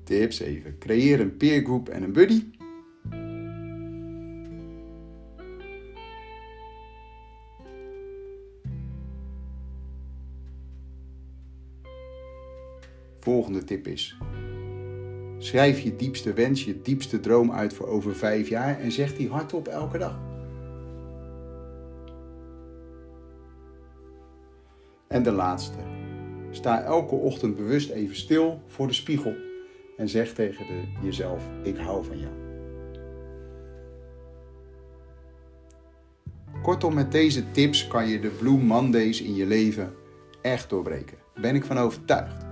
Tip 0.04 0.32
7. 0.32 0.78
Creëer 0.78 1.20
een 1.20 1.36
peergroep 1.36 1.88
en 1.88 2.02
een 2.02 2.12
buddy. 2.12 2.44
Volgende 13.20 13.64
tip 13.64 13.86
is: 13.86 14.18
schrijf 15.38 15.80
je 15.80 15.96
diepste 15.96 16.32
wens, 16.32 16.64
je 16.64 16.82
diepste 16.82 17.20
droom 17.20 17.52
uit 17.52 17.74
voor 17.74 17.86
over 17.86 18.14
vijf 18.14 18.48
jaar 18.48 18.80
en 18.80 18.92
zeg 18.92 19.16
die 19.16 19.28
hardop 19.28 19.68
elke 19.68 19.98
dag. 19.98 20.18
En 25.08 25.22
de 25.22 25.32
laatste. 25.32 25.78
Sta 26.50 26.82
elke 26.82 27.14
ochtend 27.14 27.56
bewust 27.56 27.90
even 27.90 28.16
stil 28.16 28.62
voor 28.66 28.86
de 28.86 28.92
spiegel 28.92 29.52
en 29.96 30.08
zeg 30.08 30.32
tegen 30.32 30.66
de, 30.66 30.82
jezelf: 31.02 31.48
Ik 31.62 31.76
hou 31.76 32.04
van 32.04 32.18
jou. 32.18 32.32
Kortom, 36.62 36.94
met 36.94 37.12
deze 37.12 37.50
tips 37.50 37.86
kan 37.86 38.08
je 38.08 38.20
de 38.20 38.28
Blue 38.28 38.58
Mondays 38.58 39.22
in 39.22 39.34
je 39.34 39.46
leven 39.46 39.94
echt 40.42 40.70
doorbreken. 40.70 41.18
Ben 41.40 41.54
ik 41.54 41.64
van 41.64 41.78
overtuigd. 41.78 42.44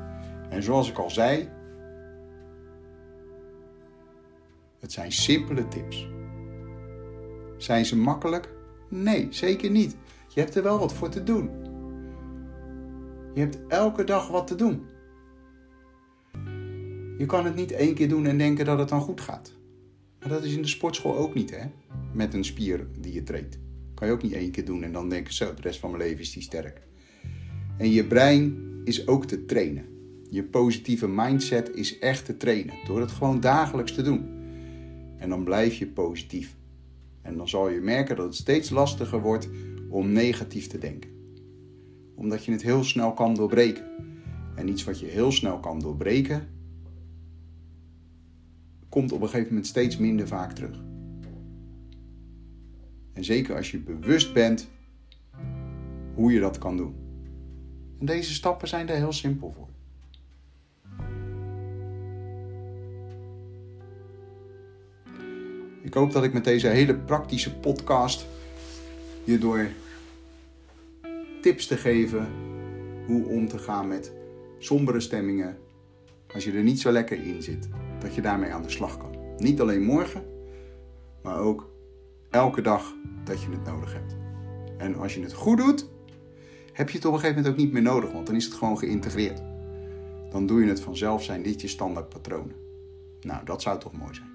En 0.49 0.63
zoals 0.63 0.91
ik 0.91 0.99
al 0.99 1.11
zei, 1.11 1.49
het 4.81 4.93
zijn 4.93 5.13
simpele 5.13 5.69
tips. 5.69 6.09
Zijn 7.57 7.85
ze 7.85 7.97
makkelijk? 7.97 8.49
Nee, 8.89 9.27
zeker 9.31 9.71
niet. 9.71 9.97
Je 10.29 10.41
hebt 10.41 10.55
er 10.55 10.63
wel 10.63 10.79
wat 10.79 10.93
voor 10.93 11.09
te 11.09 11.23
doen. 11.23 11.51
Je 13.35 13.41
hebt 13.41 13.59
elke 13.69 14.05
dag 14.05 14.29
wat 14.29 14.47
te 14.47 14.55
doen. 14.55 14.87
Je 17.23 17.29
kan 17.29 17.45
het 17.45 17.55
niet 17.55 17.73
één 17.73 17.95
keer 17.95 18.09
doen 18.09 18.27
en 18.27 18.39
denken 18.39 18.65
dat 18.65 18.79
het 18.79 18.89
dan 18.89 19.01
goed 19.01 19.21
gaat. 19.21 19.53
Maar 20.21 20.29
dat 20.29 20.45
is 20.45 20.55
in 20.55 20.63
de 20.63 20.69
sportschool 20.69 21.17
ook 21.17 21.35
niet, 21.35 21.51
hè? 21.51 21.67
Met 22.13 22.35
een 22.35 22.45
spier 22.45 22.87
die 22.99 23.13
je 23.13 23.23
treedt. 23.23 23.59
Kan 23.95 24.07
je 24.07 24.13
ook 24.13 24.23
niet 24.23 24.33
één 24.33 24.51
keer 24.51 24.65
doen 24.65 24.83
en 24.83 24.93
dan 24.93 25.09
denken, 25.09 25.35
zo, 25.35 25.55
de 25.55 25.63
rest 25.63 25.81
van 25.81 25.91
mijn 25.91 26.03
leven 26.03 26.21
is 26.21 26.33
die 26.33 26.43
sterk. 26.43 26.81
En 27.79 27.91
je 27.91 28.05
brein 28.05 28.57
is 28.85 29.07
ook 29.07 29.27
te 29.27 29.45
trainen. 29.45 29.85
Je 30.31 30.45
positieve 30.45 31.09
mindset 31.09 31.71
is 31.75 31.99
echt 31.99 32.25
te 32.25 32.37
trainen. 32.37 32.75
Door 32.87 33.01
het 33.01 33.11
gewoon 33.11 33.41
dagelijks 33.41 33.95
te 33.95 34.03
doen. 34.03 34.29
En 35.17 35.29
dan 35.29 35.45
blijf 35.45 35.75
je 35.75 35.87
positief. 35.87 36.57
En 37.23 37.37
dan 37.37 37.49
zal 37.49 37.69
je 37.69 37.81
merken 37.81 38.17
dat 38.17 38.25
het 38.25 38.35
steeds 38.35 38.71
lastiger 38.71 39.21
wordt 39.21 39.49
om 39.89 40.13
negatief 40.13 40.67
te 40.67 40.79
denken. 40.79 41.11
Omdat 42.15 42.45
je 42.45 42.53
het 42.53 42.63
heel 42.63 42.85
snel 42.85 43.15
kan 43.15 43.35
doorbreken. 43.35 43.85
En 44.55 44.69
iets 44.69 44.85
wat 44.85 45.01
je 45.01 45.07
heel 45.07 45.33
snel 45.33 45.61
kan 45.61 45.79
doorbreken, 45.79 46.61
komt 48.93 49.13
op 49.13 49.21
een 49.21 49.29
gegeven 49.29 49.49
moment 49.49 49.67
steeds 49.67 49.97
minder 49.97 50.27
vaak 50.27 50.53
terug. 50.53 50.81
En 53.13 53.25
zeker 53.25 53.57
als 53.57 53.71
je 53.71 53.79
bewust 53.79 54.33
bent 54.33 54.69
hoe 56.15 56.33
je 56.33 56.41
dat 56.41 56.59
kan 56.59 56.77
doen. 56.77 56.95
En 57.99 58.07
deze 58.07 58.35
stappen 58.35 58.69
zijn 58.69 58.87
daar 58.87 58.97
heel 58.97 59.13
simpel 59.13 59.55
voor. 59.57 59.69
Ik 65.83 65.95
hoop 65.95 66.13
dat 66.13 66.25
ik 66.25 66.33
met 66.33 66.45
deze 66.45 66.69
hele 66.69 66.95
praktische 66.95 67.55
podcast 67.55 68.27
je 69.25 69.39
door 69.39 69.69
tips 71.41 71.67
te 71.67 71.77
geven 71.77 72.27
hoe 73.07 73.27
om 73.27 73.49
te 73.49 73.59
gaan 73.59 73.89
met 73.89 74.13
sombere 74.59 75.01
stemmingen 75.01 75.57
als 76.35 76.45
je 76.45 76.53
er 76.53 76.63
niet 76.63 76.81
zo 76.81 76.91
lekker 76.91 77.23
in 77.23 77.43
zit 77.43 77.69
dat 78.03 78.15
je 78.15 78.21
daarmee 78.21 78.53
aan 78.53 78.63
de 78.63 78.71
slag 78.71 78.99
kan. 78.99 79.17
Niet 79.37 79.61
alleen 79.61 79.83
morgen, 79.83 80.25
maar 81.23 81.39
ook 81.39 81.71
elke 82.31 82.61
dag 82.61 82.95
dat 83.25 83.43
je 83.43 83.51
het 83.51 83.65
nodig 83.65 83.93
hebt. 83.93 84.17
En 84.79 84.97
als 84.97 85.15
je 85.15 85.23
het 85.23 85.33
goed 85.33 85.59
doet, 85.59 85.89
heb 86.73 86.91
je 86.91 86.97
het 86.97 87.07
op 87.07 87.13
een 87.13 87.19
gegeven 87.19 87.43
moment 87.43 87.55
ook 87.55 87.65
niet 87.65 87.73
meer 87.73 87.83
nodig, 87.83 88.13
want 88.13 88.27
dan 88.27 88.37
is 88.37 88.45
het 88.45 88.55
gewoon 88.55 88.79
geïntegreerd. 88.79 89.43
Dan 90.31 90.47
doe 90.47 90.61
je 90.61 90.69
het 90.69 90.81
vanzelf, 90.81 91.23
zijn 91.23 91.43
dit 91.43 91.61
je 91.61 91.69
standaard 91.69 92.09
patronen. 92.09 92.57
Nou, 93.21 93.45
dat 93.45 93.63
zou 93.63 93.79
toch 93.79 93.93
mooi 93.93 94.15
zijn. 94.15 94.31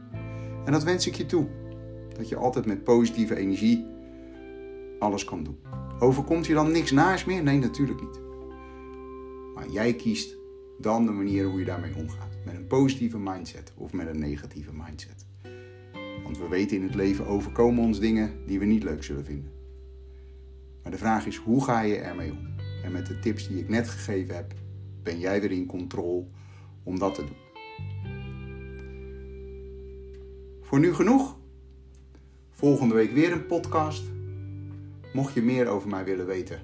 En 0.65 0.71
dat 0.71 0.84
wens 0.84 1.08
ik 1.08 1.15
je 1.15 1.25
toe. 1.25 1.47
Dat 2.17 2.30
je 2.30 2.36
altijd 2.36 2.65
met 2.65 2.84
positieve 2.84 3.36
energie 3.36 3.86
alles 4.99 5.23
kan 5.23 5.43
doen. 5.43 5.60
Overkomt 5.99 6.45
je 6.45 6.53
dan 6.53 6.71
niks 6.71 6.91
naars 6.91 7.25
meer? 7.25 7.43
Nee, 7.43 7.60
natuurlijk 7.60 8.01
niet. 8.01 8.19
Maar 9.56 9.69
jij 9.69 9.93
kiest 9.93 10.38
dan 10.77 11.06
de 11.06 11.12
manier 11.12 11.45
hoe 11.45 11.60
je 11.60 11.65
daarmee 11.65 11.95
omgaat. 11.95 12.26
Met 12.47 12.55
een 12.55 12.67
positieve 12.67 13.17
mindset 13.19 13.73
of 13.75 13.93
met 13.93 14.07
een 14.07 14.19
negatieve 14.19 14.71
mindset. 14.73 15.25
Want 16.23 16.38
we 16.38 16.47
weten 16.47 16.77
in 16.77 16.83
het 16.83 16.95
leven 16.95 17.25
overkomen 17.25 17.83
ons 17.83 17.99
dingen 17.99 18.31
die 18.45 18.60
we 18.60 18.65
niet 18.65 18.83
leuk 18.83 19.03
zullen 19.03 19.25
vinden. 19.25 19.51
Maar 20.83 20.91
de 20.91 20.97
vraag 20.97 21.25
is, 21.25 21.36
hoe 21.36 21.63
ga 21.63 21.81
je 21.81 21.95
ermee 21.95 22.31
om? 22.31 22.47
En 22.83 22.91
met 22.91 23.05
de 23.05 23.19
tips 23.19 23.47
die 23.47 23.60
ik 23.60 23.69
net 23.69 23.88
gegeven 23.88 24.36
heb, 24.36 24.53
ben 25.03 25.19
jij 25.19 25.41
weer 25.41 25.51
in 25.51 25.65
controle 25.65 26.25
om 26.83 26.99
dat 26.99 27.15
te 27.15 27.21
doen. 27.21 27.38
Voor 30.62 30.79
nu 30.79 30.93
genoeg. 30.93 31.38
Volgende 32.51 32.93
week 32.93 33.12
weer 33.12 33.31
een 33.31 33.45
podcast. 33.45 34.03
Mocht 35.13 35.33
je 35.33 35.41
meer 35.41 35.67
over 35.67 35.89
mij 35.89 36.03
willen 36.03 36.25
weten, 36.25 36.62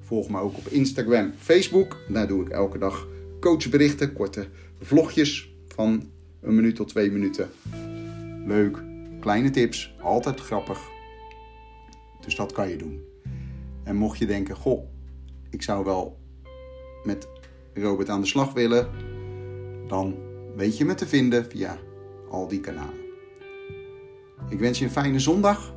volg 0.00 0.28
me 0.28 0.40
ook 0.40 0.56
op 0.56 0.66
Instagram, 0.66 1.32
Facebook. 1.36 1.96
Daar 2.08 2.28
doe 2.28 2.42
ik 2.42 2.48
elke 2.48 2.78
dag 2.78 3.12
coachberichten, 3.44 4.12
korte 4.12 4.48
vlogjes 4.80 5.54
van 5.68 6.10
een 6.40 6.54
minuut 6.54 6.76
tot 6.76 6.88
twee 6.88 7.10
minuten. 7.10 7.50
Leuk, 8.46 8.82
kleine 9.20 9.50
tips, 9.50 9.94
altijd 10.00 10.40
grappig. 10.40 10.80
Dus 12.20 12.36
dat 12.36 12.52
kan 12.52 12.68
je 12.68 12.76
doen. 12.76 13.04
En 13.82 13.96
mocht 13.96 14.18
je 14.18 14.26
denken, 14.26 14.56
goh, 14.56 14.88
ik 15.50 15.62
zou 15.62 15.84
wel 15.84 16.18
met 17.02 17.28
Robert 17.74 18.08
aan 18.08 18.20
de 18.20 18.26
slag 18.26 18.52
willen, 18.52 18.90
dan 19.88 20.16
weet 20.56 20.76
je 20.76 20.84
me 20.84 20.94
te 20.94 21.06
vinden 21.06 21.50
via 21.50 21.78
al 22.30 22.48
die 22.48 22.60
kanalen. 22.60 23.00
Ik 24.48 24.58
wens 24.58 24.78
je 24.78 24.84
een 24.84 24.90
fijne 24.90 25.18
zondag 25.18 25.74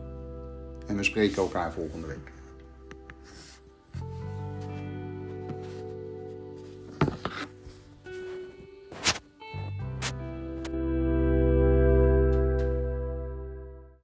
en 0.86 0.96
we 0.96 1.04
spreken 1.04 1.42
elkaar 1.42 1.74
volgende 1.74 2.08
week. 2.08 2.37